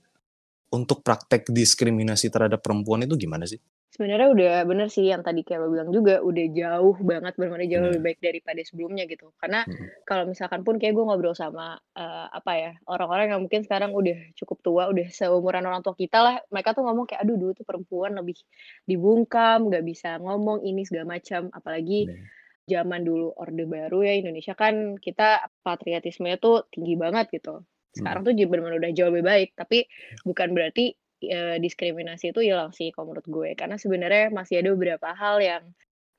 untuk 0.73 1.02
praktek 1.07 1.49
diskriminasi 1.52 2.29
terhadap 2.33 2.61
perempuan 2.64 3.05
itu 3.07 3.14
gimana 3.21 3.45
sih? 3.49 3.61
Sebenarnya 3.92 4.32
udah 4.32 4.52
bener 4.64 4.88
sih 4.88 5.04
yang 5.12 5.20
tadi 5.20 5.44
kayak 5.44 5.61
lo 5.61 5.68
bilang 5.68 5.92
juga, 5.92 6.25
udah 6.25 6.44
jauh 6.56 6.96
banget, 7.04 7.37
bener-bener 7.37 7.68
jauh 7.68 7.84
lebih 7.92 8.00
Bener. 8.00 8.08
baik 8.08 8.18
daripada 8.25 8.61
sebelumnya 8.64 9.04
gitu. 9.04 9.37
Karena 9.37 9.68
Mhm. 9.68 9.92
kalau 10.08 10.25
misalkan 10.25 10.64
pun 10.64 10.80
kayak 10.80 10.96
gue 10.96 11.04
ngobrol 11.04 11.37
sama, 11.37 11.76
eee, 11.92 12.26
apa 12.32 12.52
ya, 12.56 12.70
orang-orang 12.88 13.37
yang 13.37 13.40
mungkin 13.44 13.61
sekarang 13.68 13.92
udah 13.92 14.32
cukup 14.32 14.64
tua, 14.64 14.82
udah 14.88 15.12
seumuran 15.12 15.68
orang 15.68 15.84
tua 15.84 15.92
kita 15.92 16.25
lah, 16.25 16.40
mereka 16.49 16.72
tuh 16.72 16.88
ngomong 16.88 17.04
kayak, 17.04 17.20
"Aduh 17.20 17.37
dulu 17.37 17.52
tuh 17.52 17.68
perempuan 17.68 18.16
lebih 18.16 18.40
dibungkam, 18.88 19.68
nggak 19.68 19.84
bisa 19.84 20.16
ngomong 20.25 20.64
ini 20.64 20.88
segala 20.88 21.20
macam." 21.20 21.52
Apalagi 21.52 22.08
Bener. 22.08 22.32
zaman 22.68 23.04
dulu 23.04 23.32
Orde 23.37 23.64
Baru 23.68 24.04
ya, 24.04 24.16
Indonesia 24.16 24.56
kan 24.56 24.96
kita 25.00 25.52
patriotismenya 25.64 26.40
tuh 26.40 26.64
tinggi 26.72 26.96
banget 26.96 27.28
gitu. 27.32 27.64
Sekarang 27.92 28.20
Mhm. 28.20 28.28
tuh 28.28 28.32
ja 28.37 28.49
bener-bener 28.49 28.80
udah 28.80 28.92
jauh 28.96 29.11
lebih 29.12 29.26
baik, 29.28 29.49
tapi 29.56 29.84
Iya. 30.11 30.22
bukan 30.25 30.52
berarti, 30.56 30.96
eee, 31.31 31.57
diskriminasi 31.62 32.33
itu 32.35 32.41
hilang 32.43 32.71
sih 32.75 32.91
kalau 32.95 33.12
menurut 33.14 33.26
gue. 33.29 33.50
Karena 33.59 33.76
sebenarnya 33.79 34.31
masih 34.35 34.62
ada 34.64 34.71
beberapa 34.75 35.12
hal 35.14 35.38
yang 35.43 35.62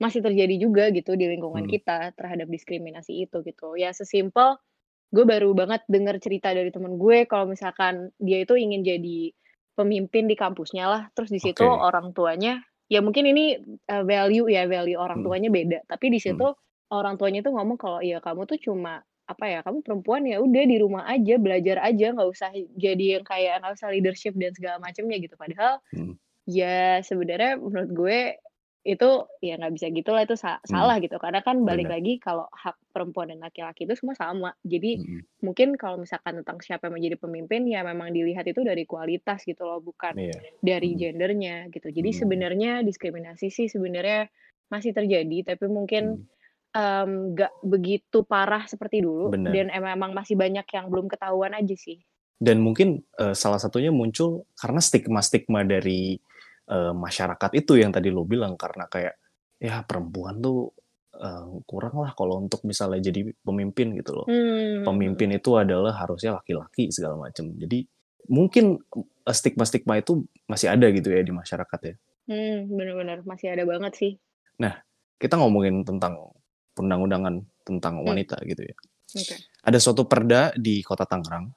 masih 0.01 0.22
terjadi 0.25 0.55
juga 0.60 0.89
gitu 0.95 1.15
di 1.19 1.25
lingkungan 1.31 1.63
Mhm. 1.63 1.75
kita 1.75 2.12
terhadap 2.17 2.48
diskriminasi 2.51 3.25
itu 3.27 3.41
gitu. 3.48 3.75
Ya 3.79 3.91
sesimpel, 3.95 4.57
gue 5.13 5.25
baru 5.27 5.53
banget 5.57 5.83
denger 5.91 6.17
cerita 6.24 6.51
dari 6.55 6.69
temen 6.74 6.98
gue 7.01 7.25
kalau 7.29 7.48
misalkan 7.50 8.12
dia 8.22 8.43
itu 8.45 8.55
ingin 8.60 8.81
jadi 8.86 9.33
pemimpin 9.77 10.27
di 10.31 10.36
kampusnya 10.38 10.86
lah, 10.89 11.03
terus 11.17 11.31
di 11.33 11.39
situ 11.41 11.63
Oke. 11.63 11.69
orang 11.69 12.12
tuanya 12.17 12.62
ya 12.91 13.01
mungkin 13.01 13.25
ini, 13.29 13.57
eee, 13.89 14.03
value 14.05 14.48
ya, 14.51 14.65
value 14.69 15.00
orang 15.00 15.22
Mhm. 15.22 15.25
tuanya 15.25 15.50
beda, 15.53 15.79
tapi 15.89 16.12
di 16.13 16.19
situ 16.22 16.43
Mhm. 16.43 16.53
orang 16.93 17.15
tuanya 17.19 17.41
tuh 17.45 17.53
ngomong 17.57 17.77
kalau, 17.81 18.00
"Ya 18.05 18.19
kamu 18.22 18.45
tuh 18.50 18.60
cuma 18.62 19.01
apa 19.29 19.45
ya, 19.49 19.59
kamu 19.65 19.79
perempuan 19.87 20.23
ya 20.27 20.39
udah 20.43 20.63
di 20.67 20.77
rumah 20.81 21.03
aja, 21.09 21.35
belajar 21.41 21.77
aja, 21.83 22.11
nggak 22.15 22.29
usah 22.29 22.51
jadi 22.77 23.19
yang 23.19 23.25
kayak 23.27 23.63
nggak 23.63 23.73
usah 23.79 23.89
leadership 23.93 24.33
dan 24.37 24.51
segala 24.55 24.77
macamnya," 24.83 25.17
gitu. 25.23 25.35
Padahal 25.39 25.79
Mhm. 25.91 26.17
ya 26.49 26.99
sebenarnya 27.05 27.59
menurut 27.61 27.91
gue 27.95 28.19
itu 28.87 29.09
ya 29.45 29.55
nggak 29.59 29.73
bisa 29.79 29.87
gitu 29.93 30.11
lah, 30.15 30.23
itu 30.27 30.35
sa 30.39 30.59
Mhm. 30.69 30.69
salah 30.69 30.97
gitu. 31.03 31.15
Karena 31.21 31.41
kan 31.45 31.63
balik 31.67 31.87
Bener. 31.87 31.93
lagi 31.93 32.19
kalau 32.23 32.47
hak 32.53 32.77
perempuan 32.95 33.31
dan 33.33 33.39
laki-laki 33.43 33.85
itu 33.87 33.95
semua 33.99 34.15
sama. 34.17 34.51
Jadi 34.65 34.95
Mhm. 34.95 35.25
mungkin 35.45 35.75
kalau 35.79 35.99
misalkan 36.01 36.39
tentang 36.43 36.59
siapa 36.63 36.87
yang 36.89 36.95
menjadi 36.99 37.17
pemimpin, 37.21 37.67
ya 37.69 37.83
memang 37.85 38.11
dilihat 38.15 38.45
itu 38.49 38.61
dari 38.65 38.83
kualitas 38.89 39.43
gitu 39.47 39.63
loh, 39.67 39.79
bukan 39.83 40.17
Iya. 40.17 40.45
dari 40.63 40.95
Mhm. 40.95 40.99
gender-nya 40.99 41.69
gitu. 41.73 41.89
Jadi 41.93 42.11
Mhm. 42.11 42.13
sebenarnya 42.15 42.81
diskriminasi 42.87 43.49
sih 43.53 43.67
sebenarnya 43.71 44.27
masih 44.73 44.91
terjadi, 44.97 45.55
tapi 45.55 45.67
mungkin, 45.71 46.17
Mhm. 46.17 46.27
Mmm, 46.73 47.37
nggak 47.37 47.53
begitu 47.63 48.25
parah 48.25 48.65
seperti 48.67 49.05
dulu 49.05 49.31
Bener. 49.33 49.53
dan 49.53 49.67
emang 49.73 50.11
masih 50.17 50.35
banyak 50.37 50.65
yang 50.73 50.89
belum 50.89 51.07
ketahuan 51.07 51.53
aja 51.55 51.75
sih. 51.77 52.01
Dan 52.41 52.59
mungkin, 52.65 52.99
eee, 53.21 53.33
salah 53.37 53.61
satunya 53.61 53.93
muncul 53.93 54.49
karena 54.57 54.81
stigma-stigma 54.83 55.63
dari, 55.63 56.17
eee, 56.67 56.91
masyarakat 56.97 57.51
itu 57.55 57.79
yang 57.79 57.93
tadi 57.93 58.09
lo 58.11 58.25
bilang, 58.27 58.57
karena 58.59 58.89
kayak, 58.89 59.15
ya 59.63 59.79
perempuan 59.87 60.41
tuh, 60.43 60.73
eee, 61.15 61.45
kurang 61.69 61.95
lah 62.03 62.11
kalau 62.17 62.41
untuk 62.43 62.65
misalnya 62.67 62.99
jadi 63.13 63.31
pemimpin 63.45 63.95
gitu 63.95 64.11
loh. 64.17 64.27
Mhm. 64.27 64.83
Pemimpin 64.83 65.29
itu 65.39 65.55
adalah 65.55 65.93
harusnya 65.95 66.35
laki-laki 66.41 66.89
segala 66.91 67.15
macam. 67.15 67.53
Jadi 67.55 67.85
mungkin, 68.27 68.75
stigma-stigma 69.23 70.03
itu 70.03 70.27
masih 70.51 70.67
ada 70.75 70.87
gitu 70.91 71.07
ya 71.15 71.23
di 71.23 71.31
masyarakat 71.31 71.79
ya. 71.85 71.95
Bener 72.27 72.95
bener, 72.95 73.17
masih 73.27 73.51
ada 73.55 73.63
banget 73.67 73.93
sih. 73.99 74.11
Nah, 74.59 74.79
kita 75.19 75.35
ngomongin 75.39 75.83
tentang 75.87 76.19
perundang-undangan 76.73 77.35
tentang 77.63 78.01
Mmm. 78.01 78.07
wanita 78.09 78.37
gitu 78.43 78.61
ya. 78.65 78.75
Oke. 79.13 79.35
Ada 79.63 79.77
suatu 79.79 80.03
perda 80.09 80.51
di 80.57 80.83
Kota 80.83 81.07
Tangerang 81.07 81.47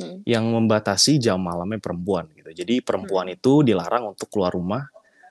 Mhm. 0.00 0.24
yang 0.26 0.44
membatasi 0.50 1.20
jam 1.20 1.38
malamnya 1.42 1.78
perempuan 1.78 2.26
gitu. 2.34 2.50
Jadi 2.50 2.80
perempuan 2.82 3.28
Mhm. 3.30 3.36
itu 3.38 3.52
dilarang 3.62 4.10
untuk 4.16 4.26
keluar 4.32 4.50
rumah 4.54 4.82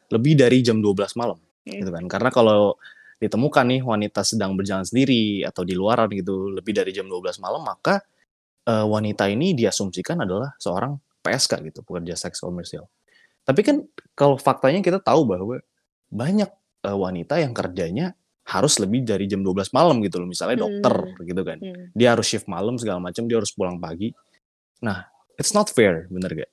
lebih 0.10 0.38
dari 0.40 0.62
jam 0.64 0.80
12 0.80 1.14
malam 1.20 1.38
Mhm. 1.68 1.80
gitu 1.84 1.90
kan. 1.92 2.04
Karena 2.08 2.30
kalau 2.32 2.78
ditemukan 3.20 3.66
nih 3.68 3.82
wanita 3.84 4.24
sedang 4.24 4.56
berjalan 4.56 4.88
sendiri 4.88 5.44
atau 5.44 5.68
di 5.68 5.76
luaran 5.76 6.08
gitu 6.14 6.56
lebih 6.56 6.72
dari 6.72 6.96
jam 6.96 7.04
12 7.12 7.36
malam, 7.44 7.60
maka, 7.68 8.00
eee, 8.64 8.86
wanita 8.88 9.28
ini 9.28 9.52
diasumsikan 9.58 10.24
adalah 10.24 10.56
seorang 10.56 10.96
PSK 11.20 11.60
gitu, 11.68 11.84
pekerja 11.84 12.16
seks 12.16 12.40
komersial. 12.40 12.88
Tapi 13.44 13.62
kan 13.66 13.84
kalau 14.16 14.40
faktanya 14.40 14.80
kita 14.80 15.04
tahu 15.04 15.28
bahwa 15.28 15.60
banyak, 16.12 16.48
eee, 16.88 16.96
wanita 16.98 17.44
yang 17.44 17.52
kerjanya 17.52 18.16
harus 18.50 18.82
lebih 18.82 19.06
dari 19.06 19.30
jam 19.30 19.46
12 19.46 19.70
malam 19.70 20.02
gitu 20.02 20.18
loh, 20.18 20.28
misalnya 20.28 20.66
dokter 20.66 20.94
Mmm, 21.06 21.22
gitu 21.24 21.42
kan. 21.46 21.58
mhm. 21.62 21.94
Dia 21.94 22.18
harus 22.18 22.26
shift 22.26 22.50
malam 22.50 22.76
segala 22.82 22.98
macam, 22.98 23.30
dia 23.30 23.38
harus 23.38 23.54
pulang 23.54 23.78
pagi. 23.78 24.10
Nah, 24.82 25.06
it's 25.38 25.54
not 25.54 25.70
fair, 25.70 26.10
bener 26.10 26.34
gak? 26.34 26.52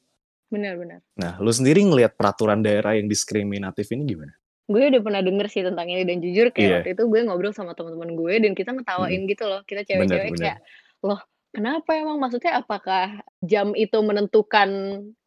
Bener 0.53 0.77
bener. 0.77 1.01
Nah, 1.17 1.41
lu 1.41 1.51
sendiri 1.51 1.81
ngelihat 1.83 2.15
peraturan 2.15 2.61
daerah 2.61 2.95
yang 2.95 3.09
diskriminatif 3.09 3.89
ini 3.97 4.05
gimana? 4.07 4.37
Gue 4.67 4.91
udah 4.91 4.99
pernah 5.03 5.23
denger 5.23 5.47
sih 5.47 5.63
tentang 5.63 5.87
ini 5.89 6.03
dan 6.03 6.19
jujur 6.19 6.51
kayak 6.51 6.61
Iya. 6.61 6.75
waktu 6.83 6.91
itu 6.99 7.03
gue 7.07 7.21
ngobrol 7.27 7.55
sama 7.55 7.73
temen-temen 7.73 8.19
gue 8.19 8.35
dan 8.45 8.53
kita 8.53 8.71
ngetawain 8.75 9.23
Mhm. 9.25 9.31
gitu 9.31 9.45
loh, 9.47 9.61
kita 9.63 9.83
cewek-cewek 9.87 10.35
kayak, 10.37 10.59
"Loh 11.07 11.23
kenapa 11.55 11.91
emang? 11.97 12.19
Maksudnya 12.21 12.61
apakah 12.61 13.23
jam 13.41 13.73
itu 13.79 13.97
menentukan 14.03 14.69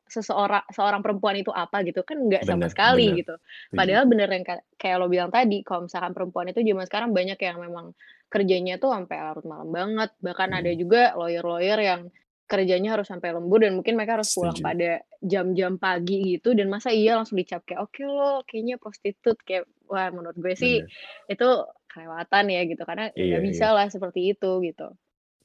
seseora 0.10 0.66
seorang 0.74 1.02
perempuan 1.06 1.38
itu 1.40 1.54
apa 1.54 1.82
gitu?" 1.88 2.02
Kan 2.04 2.26
nggak 2.30 2.44
sama 2.46 2.68
sekali 2.68 3.16
bener. 3.16 3.20
gitu. 3.24 3.36
Padahal 3.78 4.04
bener 4.10 4.30
yang 4.34 4.46
ka 4.46 4.56
kayak 4.82 4.98
lo 5.02 5.08
bilang 5.08 5.30
tadi, 5.32 5.62
kalau 5.64 5.86
misalkan 5.88 6.12
perempuan 6.18 6.50
itu 6.52 6.60
zaman 6.66 6.86
sekarang 6.90 7.10
banyak 7.16 7.40
yang 7.40 7.58
memang 7.62 7.94
kerjanya 8.30 8.78
tuh 8.78 8.94
sampai 8.94 9.18
larut 9.22 9.46
malam 9.48 9.70
banget, 9.74 10.10
bahkan 10.22 10.50
ada 10.54 10.70
Mhm. 10.70 10.80
juga 10.82 11.02
lawyer-lawyer 11.18 11.80
yang 11.82 12.02
kerjanya 12.50 12.98
harus 12.98 13.06
sampai 13.10 13.30
lembur 13.34 13.62
dan 13.62 13.78
mungkin 13.78 13.94
mereka 13.94 14.18
harus 14.18 14.30
pulang 14.34 14.58
Setuju. 14.58 14.66
pada 14.66 14.92
jam-jam 15.22 15.78
pagi 15.78 16.18
gitu 16.38 16.58
dan 16.58 16.66
masa 16.74 16.90
iya 16.90 17.14
langsung 17.18 17.38
dicap 17.38 17.62
kayak, 17.66 17.86
"Oke 17.86 18.02
lo 18.06 18.42
kayaknya 18.50 18.82
prostitut," 18.82 19.38
kayak 19.46 19.70
wah 19.86 20.10
menurut 20.10 20.34
gue 20.38 20.54
sih 20.58 20.82
Bener. 20.82 20.90
itu 21.30 21.48
kelewatan 21.94 22.46
ya 22.50 22.62
gitu 22.70 22.82
karena 22.90 23.10
Iya, 23.14 23.38
nggak 23.38 23.44
bisa 23.46 23.66
iya. 23.70 23.78
lah 23.78 23.86
seperti 23.90 24.34
itu 24.34 24.50
gitu. 24.66 24.90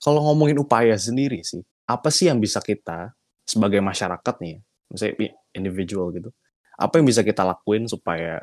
Kalau 0.02 0.21
ngomongin 0.26 0.59
upaya 0.59 0.97
sendiri 0.99 1.44
sih, 1.47 1.62
apa 1.87 2.09
sih 2.11 2.26
yang 2.30 2.40
bisa 2.42 2.59
kita 2.64 3.12
sebagai 3.44 3.80
masyarakat 3.84 4.34
nih, 4.40 4.56
misalnya 4.90 5.36
individual 5.54 6.10
gitu, 6.16 6.32
apa 6.80 6.98
yang 6.98 7.06
bisa 7.06 7.22
kita 7.22 7.46
lakuin 7.46 7.86
supaya 7.86 8.42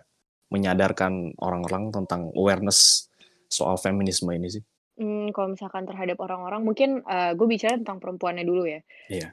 menyadarkan 0.51 1.35
orang-orang 1.39 1.91
tentang 1.91 2.31
awareness 2.35 3.09
soal 3.51 3.75
feminisme 3.75 4.31
ini 4.31 4.47
sih? 4.47 4.63
Mmm, 4.99 5.31
kalau 5.35 5.55
misalkan 5.55 5.87
terhadap 5.87 6.19
orang-orang 6.19 6.61
mungkin, 6.61 7.01
eee, 7.03 7.31
gue 7.35 7.47
bicara 7.47 7.79
tentang 7.79 7.99
perempuannya 8.03 8.43
dulu 8.43 8.67
ya. 8.67 8.79
Iya. 9.07 9.31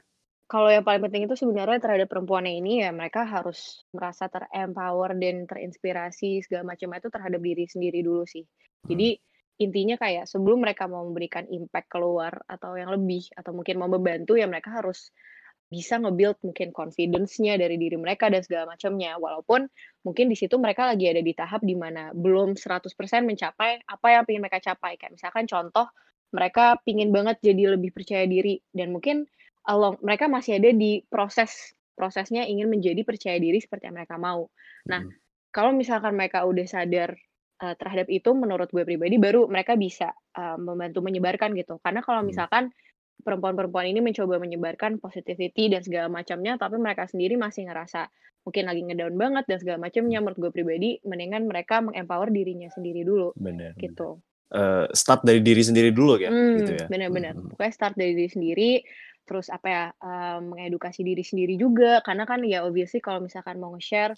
Kalau 0.49 0.65
yang 0.65 0.81
paling 0.81 1.05
penting 1.05 1.29
itu 1.29 1.37
sebenarnya 1.37 1.77
terhadap 1.77 2.09
perempuannya 2.09 2.57
ini 2.57 2.81
ya 2.81 2.89
mereka 2.89 3.21
harus 3.21 3.85
merasa 3.93 4.25
ter-empower 4.33 5.13
dan 5.13 5.45
terinspirasi 5.45 6.41
segala 6.41 6.73
macamnya 6.73 7.05
itu 7.05 7.09
terhadap 7.13 7.37
diri 7.37 7.69
sendiri 7.69 8.01
dulu 8.01 8.25
sih. 8.25 8.41
Hmm. 8.41 8.89
Jadi 8.89 9.09
intinya 9.61 9.95
kayak 10.01 10.25
sebelum 10.25 10.65
mereka 10.65 10.89
mau 10.89 11.05
memberikan 11.05 11.45
impact 11.53 11.93
keluar 11.93 12.33
atau 12.49 12.73
yang 12.79 12.89
lebih 12.89 13.29
atau 13.37 13.53
mungkin 13.53 13.77
mau 13.77 13.91
membantu 13.91 14.41
ya 14.41 14.49
mereka 14.49 14.73
harus 14.73 15.13
bisa 15.69 16.01
nge-build 16.01 16.37
mungkin 16.45 16.69
confidence-nya 16.73 17.55
dari 17.61 17.77
diri 17.77 17.95
mereka 17.97 18.27
dan 18.33 18.41
segala 18.45 18.73
macamnya. 18.73 19.15
Walaupun 19.21 19.69
mungkin 20.05 20.25
di 20.31 20.37
situ 20.37 20.57
mereka 20.57 20.89
lagi 20.89 21.05
ada 21.09 21.21
di 21.21 21.33
tahap 21.37 21.61
di 21.65 21.77
mana 21.77 22.09
belum 22.17 22.57
100% 22.57 23.25
mencapai 23.29 23.85
apa 23.85 24.07
yang 24.09 24.23
pengen 24.27 24.41
mereka 24.45 24.59
capai. 24.73 24.97
Kayak 24.97 25.13
misalkan 25.21 25.45
contoh 25.45 25.87
mereka 26.33 26.77
pingin 26.85 27.09
banget 27.13 27.41
jadi 27.41 27.73
lebih 27.77 27.89
percaya 27.93 28.25
diri 28.29 28.61
dan 28.73 28.93
mungkin 28.93 29.25
along 29.69 29.97
mereka 30.05 30.25
masih 30.29 30.57
ada 30.61 30.69
di 30.73 31.01
proses 31.09 31.73
prosesnya 31.97 32.45
ingin 32.47 32.69
menjadi 32.71 33.01
percaya 33.05 33.37
diri 33.41 33.59
seperti 33.61 33.89
yang 33.91 33.97
mereka 33.97 34.15
mau. 34.17 34.47
Nah, 34.89 35.01
Hmm. 35.01 35.19
kalau 35.51 35.71
misalkan 35.75 36.13
mereka 36.15 36.45
udah 36.47 36.65
sadar, 36.69 37.17
eee, 37.61 37.73
terhadap 37.79 38.07
itu 38.09 38.29
menurut 38.37 38.69
gue 38.71 38.83
pribadi 38.87 39.17
baru 39.19 39.49
mereka 39.49 39.75
bisa, 39.75 40.13
eee, 40.37 40.57
membantu 40.61 40.99
menyebarkan 41.05 41.53
gitu. 41.57 41.77
Karena 41.83 42.01
kalau 42.05 42.21
Hmm. 42.23 42.43
Perempuan-perempuan 43.23 43.85
ini 43.91 43.99
mencoba 44.03 44.39
menyebarkan 44.39 44.97
positivity 45.01 45.67
dan 45.71 45.81
segala 45.83 46.07
macamnya, 46.11 46.55
tapi 46.59 46.79
mereka 46.79 47.05
sendiri 47.09 47.35
masih 47.39 47.67
ngerasa 47.69 48.07
mungkin 48.47 48.65
lagi 48.71 48.81
ngedown 48.87 49.15
banget 49.19 49.43
dan 49.51 49.57
segala 49.59 49.77
macamnya, 49.85 50.19
menurut 50.23 50.37
gue 50.39 50.51
pribadi 50.55 50.89
mendingan 51.03 51.45
mereka 51.45 51.83
meng-empower 51.83 52.31
dirinya 52.31 52.71
sendiri 52.71 53.03
dulu, 53.03 53.35
Bener, 53.35 53.75
bener. 53.75 53.91
gitu. 53.91 54.09
Eh, 54.49 54.85
start 54.97 55.21
dari 55.27 55.43
diri 55.45 55.61
sendiri 55.61 55.93
dulu 55.93 56.17
ya, 56.17 56.33
gitu 56.57 56.73
Mmm, 56.73 56.81
ya. 56.81 56.87
bener 56.89 57.09
bener. 57.13 57.33
Hmm. 57.37 57.49
Pokoknya 57.53 57.73
start 57.75 57.93
dari 57.99 58.13
diri 58.17 58.29
sendiri, 58.31 58.71
terus 59.29 59.45
apa 59.53 59.67
ya, 59.69 59.83
eee, 60.01 60.37
mengedukasi 60.41 61.05
diri 61.05 61.21
sendiri 61.21 61.53
juga, 61.59 62.01
karena 62.01 62.25
kan 62.25 62.41
ya 62.47 62.65
obviously 62.65 62.97
kalau 63.03 63.21
misalkan 63.21 63.61
mau 63.61 63.69
nge-share 63.77 64.17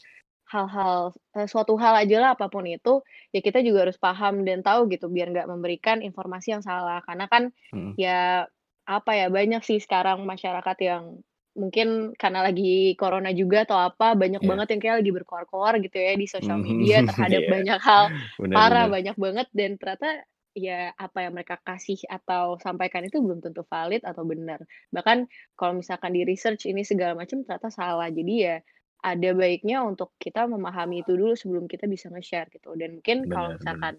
hal-hal, 0.54 1.12
eee, 1.36 1.48
suatu 1.52 1.76
hal 1.76 2.00
aja 2.00 2.18
lah 2.24 2.32
apa 2.40 2.48
pun 2.48 2.64
itu, 2.64 3.04
ya 3.36 3.40
kita 3.44 3.60
juga 3.66 3.84
harus 3.90 4.00
paham 4.00 4.48
dan 4.48 4.64
tahu 4.64 4.88
gitu 4.88 5.12
biar 5.12 5.34
nggak 5.36 5.48
memberikan 5.52 6.00
informasi 6.00 6.56
yang 6.56 6.64
salah. 6.64 7.04
Karena 7.04 7.28
kan 7.28 7.52
Hmm. 7.76 7.92
ya, 8.00 8.48
apa 8.88 9.12
ya, 9.18 9.28
banyak 9.32 9.62
sih 9.66 9.80
sekarang 9.82 10.24
masyarakat 10.26 10.78
yang 10.82 11.04
mungkin 11.52 12.16
karena 12.16 12.48
lagi 12.48 12.96
corona 12.96 13.36
juga 13.36 13.68
atau 13.68 13.76
apa, 13.80 14.16
banyak 14.16 14.40
Iya. 14.42 14.50
banget 14.50 14.68
yang 14.76 14.82
kayak 14.84 14.98
lagi 15.04 15.12
berkoar-koar 15.12 15.74
gitu 15.84 15.98
ya 16.00 16.14
di 16.16 16.28
sosial 16.28 16.58
Mhm, 16.60 16.68
media 16.80 16.98
terhadap 17.10 17.44
iya. 17.44 17.52
banyak 17.52 17.80
hal 17.84 18.04
Bener, 18.40 18.56
parah, 18.56 18.86
bener. 18.88 18.96
banyak 18.96 19.16
banget 19.20 19.48
dan 19.52 19.72
ternyata 19.76 20.10
ya 20.52 20.92
apa 21.00 21.18
yang 21.28 21.34
mereka 21.36 21.56
kasih 21.64 22.00
atau 22.12 22.60
sampaikan 22.60 23.04
itu 23.08 23.20
belum 23.24 23.40
tentu 23.44 23.64
valid 23.68 24.04
atau 24.04 24.24
benar. 24.28 24.60
Bahkan 24.92 25.28
kalau 25.60 25.74
misalkan 25.80 26.12
di-research 26.16 26.68
ini 26.68 26.84
segala 26.84 27.16
macam 27.16 27.44
ternyata 27.44 27.68
salah. 27.72 28.08
Jadi 28.12 28.34
ya 28.48 28.56
ada 29.04 29.30
baiknya 29.34 29.84
untuk 29.88 30.14
kita 30.20 30.46
memahami 30.48 31.02
itu 31.04 31.16
dulu 31.18 31.34
sebelum 31.36 31.66
kita 31.72 31.88
bisa 31.88 32.08
nge-share 32.12 32.48
gitu. 32.52 32.76
Dan 32.80 33.00
mungkin 33.00 33.28
kalau 33.28 33.52
Bener, 33.52 33.60
bener. 33.60 33.60
misalkan 33.60 33.96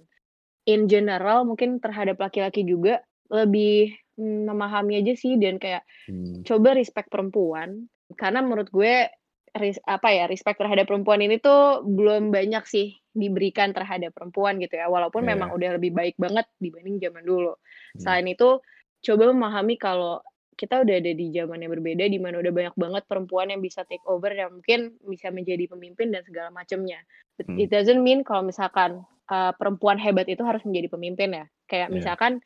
in 0.68 0.86
general 0.90 1.44
mungkin 1.48 1.78
terhadap 1.82 2.16
laki-laki 2.22 2.62
juga 2.66 3.02
lebih, 3.32 3.96
memahami 4.20 5.00
aja 5.02 5.14
sih 5.16 5.40
dan 5.40 5.56
kayak 5.58 5.82
Hmm. 6.08 6.42
coba 6.46 6.74
respect 6.76 7.08
perempuan. 7.12 7.88
Karena 8.18 8.44
menurut 8.44 8.68
gue 8.72 9.08
res 9.56 9.76
apa 9.88 10.08
ya, 10.12 10.24
respect 10.30 10.60
terhadap 10.60 10.88
perempuan 10.88 11.20
ini 11.24 11.36
tuh 11.40 11.84
belum 11.84 12.32
banyak 12.32 12.64
sih 12.68 12.96
diberikan 13.12 13.72
terhadap 13.76 14.12
perempuan 14.16 14.56
gitu 14.60 14.76
ya, 14.80 14.88
walaupun 14.88 15.24
memang 15.28 15.48
Iya. 15.48 15.56
udah 15.56 15.70
lebih 15.80 15.92
baik 15.92 16.16
banget 16.20 16.48
dibanding 16.60 16.96
zaman 17.00 17.24
dulu. 17.24 17.52
Hmm. 17.94 18.00
Selain 18.00 18.24
itu, 18.28 18.60
coba 19.04 19.24
memahami 19.32 19.76
kalau 19.80 20.20
kita 20.56 20.84
udah 20.84 20.96
ada 21.00 21.12
di 21.16 21.32
zaman 21.32 21.64
yang 21.64 21.72
berbeda 21.74 22.04
di 22.08 22.20
mana 22.20 22.38
udah 22.40 22.52
banyak 22.54 22.76
banget 22.76 23.02
perempuan 23.08 23.48
yang 23.52 23.60
bisa 23.64 23.82
take 23.88 24.04
over 24.08 24.30
yang 24.32 24.52
mungkin 24.60 24.96
bisa 25.04 25.32
menjadi 25.32 25.66
pemimpin 25.72 26.12
dan 26.12 26.22
segala 26.28 26.52
macamnya. 26.52 27.00
It 27.40 27.48
Hmm. 27.48 27.58
it 27.58 27.68
doesn't 27.72 28.00
mean 28.04 28.22
kalau 28.24 28.44
misalkan, 28.46 29.02
eee, 29.32 29.52
perempuan 29.60 29.96
hebat 30.00 30.28
itu 30.28 30.40
harus 30.44 30.62
menjadi 30.68 30.88
pemimpin 30.92 31.30
ya. 31.34 31.44
Kayak 31.68 31.88
Iya. 31.88 31.94
misalkan 31.96 32.40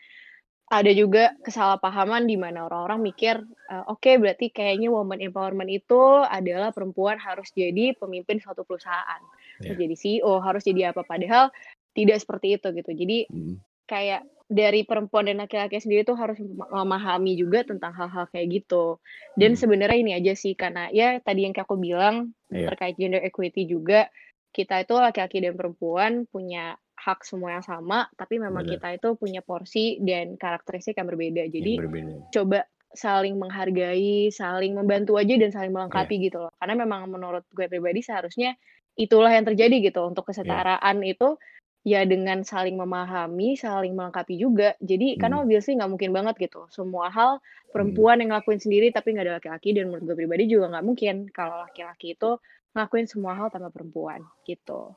ada 0.67 0.91
juga 0.91 1.31
kesalahpahaman 1.47 2.27
di 2.27 2.35
mana 2.35 2.67
orang-orang 2.67 2.99
mikir, 3.15 3.39
eee, 3.71 3.85
oke 3.87 4.11
berarti 4.19 4.51
kayaknya 4.51 4.91
woman 4.91 5.23
empowerment 5.23 5.71
itu 5.71 6.03
adalah 6.27 6.75
perempuan 6.75 7.23
harus 7.23 7.55
jadi 7.55 7.95
pemimpin 7.95 8.43
suatu 8.43 8.67
perusahaan, 8.67 9.23
harus 9.63 9.77
Iya. 9.79 9.83
jadi 9.87 9.95
CEO, 9.95 10.33
harus 10.43 10.63
jadi 10.67 10.91
apa, 10.91 11.07
padahal 11.07 11.55
tidak 11.95 12.19
seperti 12.19 12.59
itu 12.59 12.69
gitu. 12.75 12.91
Jadi 12.93 13.19
Hmm. 13.31 13.57
kayak 13.87 14.23
dari 14.47 14.83
perempuan 14.87 15.27
dan 15.31 15.43
laki-laki 15.43 15.79
sendiri 15.83 16.07
tuh 16.07 16.15
harus 16.19 16.39
mema 16.39 16.67
memahami 16.87 17.35
juga 17.39 17.63
tentang 17.67 17.95
hal-hal 17.95 18.27
kayak 18.31 18.63
gitu. 18.63 18.99
Dan 19.39 19.55
Hmm. 19.55 19.61
sebenarnya 19.63 19.99
ini 20.03 20.13
aja 20.19 20.35
sih 20.39 20.55
karena 20.59 20.91
ya 20.95 21.19
tadi 21.23 21.47
yang 21.47 21.55
aku 21.55 21.75
bilang 21.79 22.35
Iya. 22.51 22.75
terkait 22.75 22.95
gender 22.99 23.23
equity 23.23 23.67
juga, 23.71 24.11
kita 24.55 24.83
itu 24.87 24.95
laki-laki 24.99 25.39
dan 25.43 25.55
perempuan 25.59 26.27
punya 26.31 26.75
hak 26.97 27.23
semua 27.23 27.61
yang 27.61 27.65
sama, 27.65 28.09
tapi 28.17 28.41
memang 28.41 28.65
Bener. 28.65 28.81
kita 28.81 28.89
itu 28.97 29.09
punya 29.15 29.45
porsi 29.45 30.01
dan 30.01 30.35
karakteristik 30.35 30.97
yang 30.97 31.07
berbeda. 31.07 31.45
Yang 31.45 31.53
Jadi 31.53 31.73
berbeda. 31.79 32.13
coba 32.33 32.59
saling 32.97 33.37
menghargai, 33.37 34.33
saling 34.33 34.73
membantu 34.73 35.21
aja 35.21 35.37
dan 35.37 35.53
saling 35.53 35.71
melengkapi 35.71 36.17
gitu 36.19 36.49
loh. 36.49 36.53
Karena 36.57 36.81
memang 36.81 37.13
menurut 37.13 37.45
gue 37.53 37.69
pribadi 37.69 38.01
seharusnya 38.01 38.57
itulah 38.97 39.29
yang 39.29 39.45
terjadi 39.45 39.93
gitu 39.93 40.01
untuk 40.09 40.25
Iya. 40.25 40.41
kesetaraan 40.41 41.05
itu 41.05 41.37
ya 41.87 42.03
dengan 42.09 42.43
saling 42.43 42.75
memahami, 42.75 43.55
saling 43.55 43.93
melengkapi 43.93 44.41
juga. 44.41 44.73
Jadi 44.81 45.21
karena 45.21 45.39
Hmm. 45.39 45.45
obviously 45.47 45.77
nggak 45.77 45.93
mungkin 45.93 46.11
banget 46.17 46.35
gitu 46.49 46.65
semua 46.73 47.13
hal 47.13 47.39
Hmm. 47.39 47.71
perempuan 47.77 48.19
yang 48.25 48.33
ngelakuin 48.33 48.59
sendiri 48.59 48.89
tapi 48.91 49.13
nggak 49.13 49.27
ada 49.29 49.35
laki-laki 49.39 49.77
dan 49.77 49.93
menurut 49.93 50.09
gue 50.09 50.17
pribadi 50.17 50.49
juga 50.49 50.73
nggak 50.73 50.85
mungkin 50.89 51.15
kalau 51.31 51.61
laki-laki 51.69 52.17
itu 52.17 52.41
ngelakuin 52.73 53.07
semua 53.07 53.37
hal 53.37 53.53
tanpa 53.53 53.69
perempuan 53.69 54.25
gitu. 54.49 54.97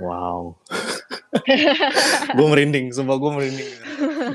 Wow. 0.00 0.56
gue 2.36 2.46
merinding, 2.48 2.92
sumpah 2.92 3.16
gue 3.16 3.30
merinding. 3.32 3.72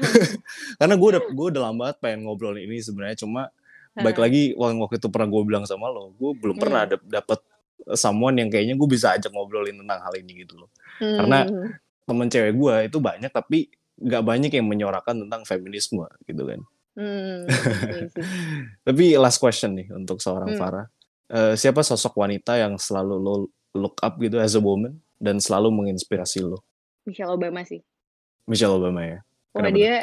Karena 0.79 0.93
gue 0.97 1.07
udah 1.17 1.21
gue 1.29 1.47
udah 1.53 1.61
lama 1.69 1.77
banget 1.87 1.97
pengen 2.01 2.19
ngobrol 2.25 2.57
ini 2.57 2.77
sebenarnya 2.81 3.25
cuma 3.25 3.49
baik 3.97 4.17
Heeh. 4.21 4.25
lagi 4.25 4.43
waktu 4.57 5.01
itu 5.01 5.07
pernah 5.09 5.27
gue 5.29 5.41
bilang 5.41 5.65
sama 5.65 5.89
lo, 5.89 6.13
gue 6.13 6.31
belum 6.37 6.57
pernah 6.61 6.85
dap 6.85 7.01
dapet 7.01 7.39
someone 7.97 8.37
yang 8.37 8.49
kayaknya 8.53 8.77
gue 8.77 8.89
bisa 8.89 9.17
ajak 9.17 9.33
ngobrolin 9.33 9.77
tentang 9.77 9.99
hal 10.01 10.13
ini 10.17 10.45
gitu 10.45 10.57
loh. 10.57 10.69
Karena 11.01 11.45
Mmm. 11.45 11.69
temen 12.05 12.27
cewek 12.29 12.53
gue 12.53 12.75
itu 12.93 12.97
banyak 13.01 13.31
tapi 13.33 13.69
nggak 13.97 14.23
banyak 14.23 14.51
yang 14.53 14.67
menyuarakan 14.69 15.25
tentang 15.25 15.41
feminisme 15.45 16.05
gitu 16.29 16.43
kan. 16.45 16.61
Mmm, 16.97 17.45
iya. 17.45 18.09
Tapi 18.89 19.05
last 19.21 19.37
question 19.37 19.77
nih 19.77 19.89
untuk 19.93 20.17
seorang 20.17 20.53
Mmm. 20.53 20.61
Farah. 20.61 20.85
Eh, 21.29 21.53
siapa 21.53 21.85
sosok 21.85 22.17
wanita 22.17 22.57
yang 22.57 22.77
selalu 22.81 23.15
lo 23.21 23.35
look 23.77 24.01
up 24.01 24.17
gitu 24.17 24.41
as 24.41 24.57
a 24.57 24.61
woman 24.61 24.97
dan 25.17 25.41
selalu 25.41 25.73
menginspirasi 25.73 26.45
lo? 26.45 26.61
Michelle 27.05 27.33
Obama 27.33 27.63
sih. 27.63 27.81
Michelle 28.47 28.77
Obama 28.77 29.01
ya. 29.03 29.19
Tuh? 29.53 29.73
dia 29.73 29.93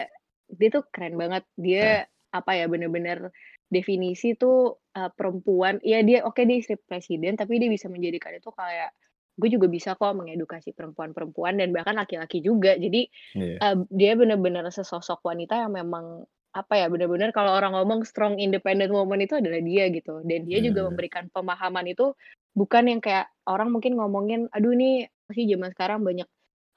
dia 0.51 0.69
tuh 0.73 0.85
keren 0.91 1.15
banget. 1.17 1.45
Dia 1.55 2.05
apa 2.35 2.51
ya, 2.59 2.67
bener-bener 2.67 3.31
definisi 3.71 4.35
tuh, 4.35 4.83
eee, 4.95 5.11
perempuan 5.15 5.79
ya 5.83 6.03
dia 6.03 6.27
oke 6.27 6.43
dia 6.43 6.59
istri 6.59 6.77
presiden, 6.77 7.39
tapi 7.39 7.63
dia 7.63 7.71
bisa 7.71 7.87
menjadikan 7.87 8.35
itu 8.35 8.51
kayak, 8.51 8.91
gue 9.39 9.49
juga 9.51 9.67
bisa 9.71 9.95
kok 9.99 10.15
mengedukasi 10.15 10.75
perempuan-perempuan 10.75 11.59
dan 11.59 11.71
bahkan 11.75 11.95
laki-laki 11.99 12.43
juga. 12.43 12.75
Jadi, 12.75 13.07
Iya. 13.39 13.59
eee, 13.63 13.77
dia 13.91 14.13
bener-bener 14.19 14.67
sesosok 14.71 15.23
wanita 15.23 15.59
yang 15.67 15.73
memang 15.75 16.27
apa 16.55 16.75
ya, 16.79 16.87
bener-bener 16.87 17.35
kalau 17.35 17.51
orang 17.51 17.75
ngomong 17.75 18.07
strong 18.07 18.39
independent 18.39 18.91
woman 18.95 19.19
itu 19.23 19.35
adalah 19.39 19.59
dia 19.59 19.91
gitu. 19.91 20.23
Dan 20.23 20.47
dia 20.47 20.63
juga 20.63 20.87
Bener. 20.87 20.95
memberikan 20.95 21.25
pemahaman 21.35 21.87
itu 21.91 22.15
bukan 22.59 22.85
yang 22.91 23.01
kayak 23.05 23.31
orang 23.51 23.71
mungkin 23.75 23.95
ngomongin, 23.99 24.49
"Aduh 24.55 24.75
nih 24.79 25.11
pasti 25.29 25.47
zaman 25.51 25.71
sekarang 25.75 26.01
banyak 26.07 26.29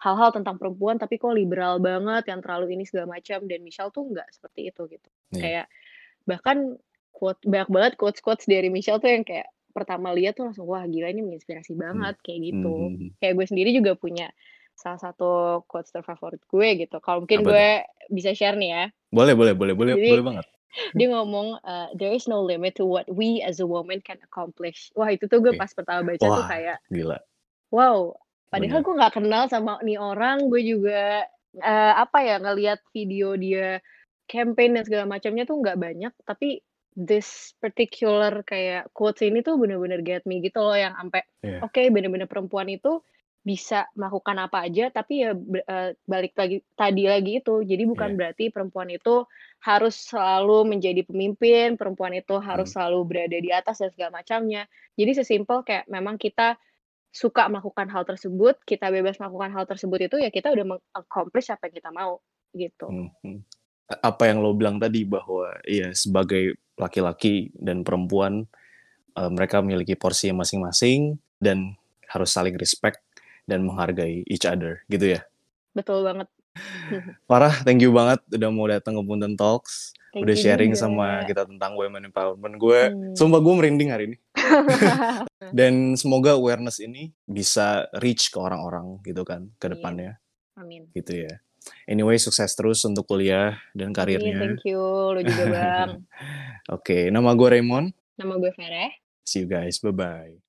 hal-hal 0.04 0.30
tentang 0.36 0.58
perempuan 0.62 0.98
tapi 1.02 1.18
kok 1.22 1.34
liberal 1.34 1.80
banget 1.82 2.30
yang 2.32 2.42
terlalu 2.46 2.74
ini 2.78 2.84
segala 2.90 3.18
macam." 3.20 3.46
Dan 3.50 3.62
Michelle 3.66 3.94
tuh 3.94 4.06
nggak 4.10 4.28
seperti 4.34 4.70
itu 4.74 4.82
gitu. 4.92 5.10
Iya. 5.32 5.42
Kayak 5.42 5.66
bahkan 6.30 6.78
quote 7.16 7.42
banyak 7.48 7.70
banget 7.74 7.94
quotes-quotes 8.02 8.46
dari 8.50 8.70
Michelle 8.74 9.00
tuh 9.04 9.10
yang 9.12 9.26
kayak 9.28 9.50
pertama 9.76 10.12
lihat 10.16 10.38
tuh 10.40 10.50
langsung, 10.52 10.68
"Wah 10.70 10.86
gila 10.90 11.10
ini 11.14 11.22
menginspirasi 11.26 11.74
Mmm. 11.76 11.80
banget," 11.80 12.18
kayak 12.26 12.42
Mmm, 12.52 12.58
gitu. 12.58 12.92
mhm. 12.94 13.18
Kayak 13.22 13.34
gue 13.42 13.48
sendiri 13.52 13.70
juga 13.76 13.94
punya 13.98 14.30
salah 14.78 15.02
satu 15.02 15.62
quotes 15.66 15.90
terfavorit 15.92 16.42
gue 16.46 16.68
gitu. 16.86 16.98
Kalau 17.02 17.26
mungkin 17.26 17.42
Apa 17.42 17.50
tuh? 17.50 17.54
gue 17.58 17.70
bisa 18.14 18.32
share 18.38 18.56
nih 18.56 18.70
ya. 18.72 18.84
Boleh 19.12 19.34
boleh 19.34 19.54
boleh 19.58 19.74
boleh 19.74 19.94
Jadi 19.98 20.10
boleh 20.14 20.24
banget. 20.24 20.46
dia 20.98 21.08
ngomong, 21.10 21.48
eee, 21.66 21.88
"There 21.98 22.14
is 22.14 22.30
no 22.30 22.40
limit 22.46 22.78
to 22.78 22.86
what 22.86 23.08
we 23.10 23.42
as 23.42 23.58
a 23.58 23.68
woman 23.68 24.00
can 24.06 24.22
accomplish." 24.22 24.94
Wah 24.94 25.10
itu 25.10 25.26
tuh 25.26 25.42
gue 25.42 25.54
pas 25.58 25.72
pertama 25.74 26.06
baca 26.06 26.22
tuh 26.22 26.30
Wah, 26.30 26.48
kayak 26.48 26.78
gila. 26.94 27.18
wow, 27.74 28.16
Padahal 28.48 28.80
Bener. 28.80 28.86
gue 28.88 28.94
nggak 28.96 29.14
kenal 29.20 29.44
sama 29.52 29.76
nih 29.84 30.00
orang, 30.00 30.48
gue 30.48 30.62
juga 30.64 31.28
eh, 31.60 31.94
apa 32.00 32.18
ya 32.24 32.40
ngelihat 32.40 32.80
video 32.96 33.36
dia 33.36 33.84
campaign 34.32 34.80
dan 34.80 34.84
segala 34.88 35.04
macamnya 35.08 35.44
tuh 35.44 35.60
nggak 35.60 35.76
banyak, 35.80 36.14
tapi 36.24 36.64
this 36.96 37.54
particular 37.60 38.42
kayak 38.48 38.90
quotes 38.96 39.22
ini 39.22 39.44
tuh 39.46 39.60
bener-bener 39.60 40.00
get 40.02 40.24
me 40.26 40.40
gitu 40.42 40.58
loh 40.64 40.74
yang 40.74 40.96
sampai 40.98 41.22
Iya. 41.46 41.62
oke 41.62 41.82
bener-bener 41.94 42.26
perempuan 42.26 42.66
itu 42.72 43.04
bisa 43.48 43.88
melakukan 43.96 44.36
apa 44.44 44.68
aja 44.68 44.92
tapi 44.92 45.24
ya 45.24 45.32
eh, 45.64 45.96
balik 46.04 46.36
lagi 46.36 46.60
tadi 46.76 47.08
lagi 47.08 47.40
itu 47.40 47.64
jadi 47.64 47.88
bukan 47.88 48.12
Iya. 48.12 48.18
berarti 48.20 48.46
perempuan 48.52 48.92
itu 48.92 49.24
harus 49.64 49.96
selalu 49.96 50.68
menjadi 50.68 51.08
pemimpin 51.08 51.80
perempuan 51.80 52.12
itu 52.12 52.36
harus 52.44 52.68
Hmm. 52.68 52.84
selalu 52.84 53.00
berada 53.08 53.38
di 53.40 53.48
atas 53.56 53.80
dan 53.80 53.90
segala 53.96 54.20
macamnya 54.20 54.68
jadi 55.00 55.24
sesimpel 55.24 55.64
kayak 55.64 55.88
memang 55.88 56.20
kita 56.20 56.60
suka 57.08 57.48
melakukan 57.48 57.88
hal 57.88 58.04
tersebut 58.04 58.60
kita 58.68 58.92
bebas 58.92 59.16
melakukan 59.16 59.56
hal 59.56 59.64
tersebut 59.64 60.12
itu 60.12 60.16
ya 60.20 60.28
kita 60.28 60.52
udah 60.52 60.76
meng-accomplish 60.76 61.48
apa 61.48 61.72
yang 61.72 61.76
kita 61.80 61.90
mau 61.96 62.20
gitu 62.52 62.88
Hmm, 62.92 63.10
hmm. 63.24 63.40
Apa 63.88 64.28
yang 64.28 64.44
lo 64.44 64.52
bilang 64.52 64.84
tadi 64.84 65.08
bahwa 65.08 65.48
ya 65.64 65.96
sebagai 65.96 66.60
laki-laki 66.76 67.56
dan 67.56 67.88
perempuan 67.88 68.44
eh, 69.16 69.32
mereka 69.32 69.64
memiliki 69.64 69.96
porsi 69.96 70.36
masing-masing 70.36 71.16
dan 71.40 71.80
harus 72.12 72.28
saling 72.36 72.60
respect 72.60 73.07
dan 73.48 73.64
menghargai 73.64 74.22
each 74.26 74.44
other 74.44 74.84
gitu 74.86 75.16
ya. 75.16 75.22
betul 75.72 76.04
banget 76.04 76.28
Parah, 77.30 77.54
thank 77.62 77.80
you 77.80 77.90
banget 77.90 78.18
udah 78.28 78.50
mau 78.50 78.66
datang 78.66 78.94
ke 78.94 79.04
Punten 79.04 79.34
Talks, 79.34 79.94
Thank 80.10 80.26
udah 80.26 80.36
sharing 80.36 80.72
juga. 80.72 80.82
sama 80.82 81.08
kita 81.24 81.46
tentang 81.46 81.78
women 81.78 82.10
empowerment. 82.10 82.58
Gue, 82.58 82.90
Hmm. 82.90 83.14
sumpah 83.14 83.38
gue 83.38 83.54
merinding 83.54 83.90
hari 83.90 84.04
ini. 84.08 84.18
Dan 85.54 85.94
semoga 85.94 86.34
awareness 86.34 86.80
ini 86.80 87.14
bisa 87.24 87.86
reach 87.96 88.28
ke 88.28 88.38
orang-orang 88.38 88.98
gitu 89.02 89.22
kan 89.22 89.54
ke 89.56 89.66
Iya. 89.66 89.72
depannya 89.72 90.12
amin 90.56 90.90
gitu 90.92 91.14
ya. 91.24 91.38
Anyway, 91.86 92.18
sukses 92.18 92.50
terus 92.52 92.82
untuk 92.82 93.06
kuliah 93.06 93.62
dan 93.72 93.94
karirnya. 93.94 94.42
thank 94.42 94.66
you 94.66 94.82
lu 95.14 95.22
juga 95.22 95.46
bang 95.48 95.92
Oke, 96.74 97.08
nama 97.08 97.32
gue 97.32 97.50
Raymond. 97.54 97.94
nama 98.16 98.34
gue 98.34 98.50
Fareh 98.52 98.98
See 99.22 99.44
you 99.44 99.48
guys. 99.48 99.78
Bye-bye. 99.78 100.47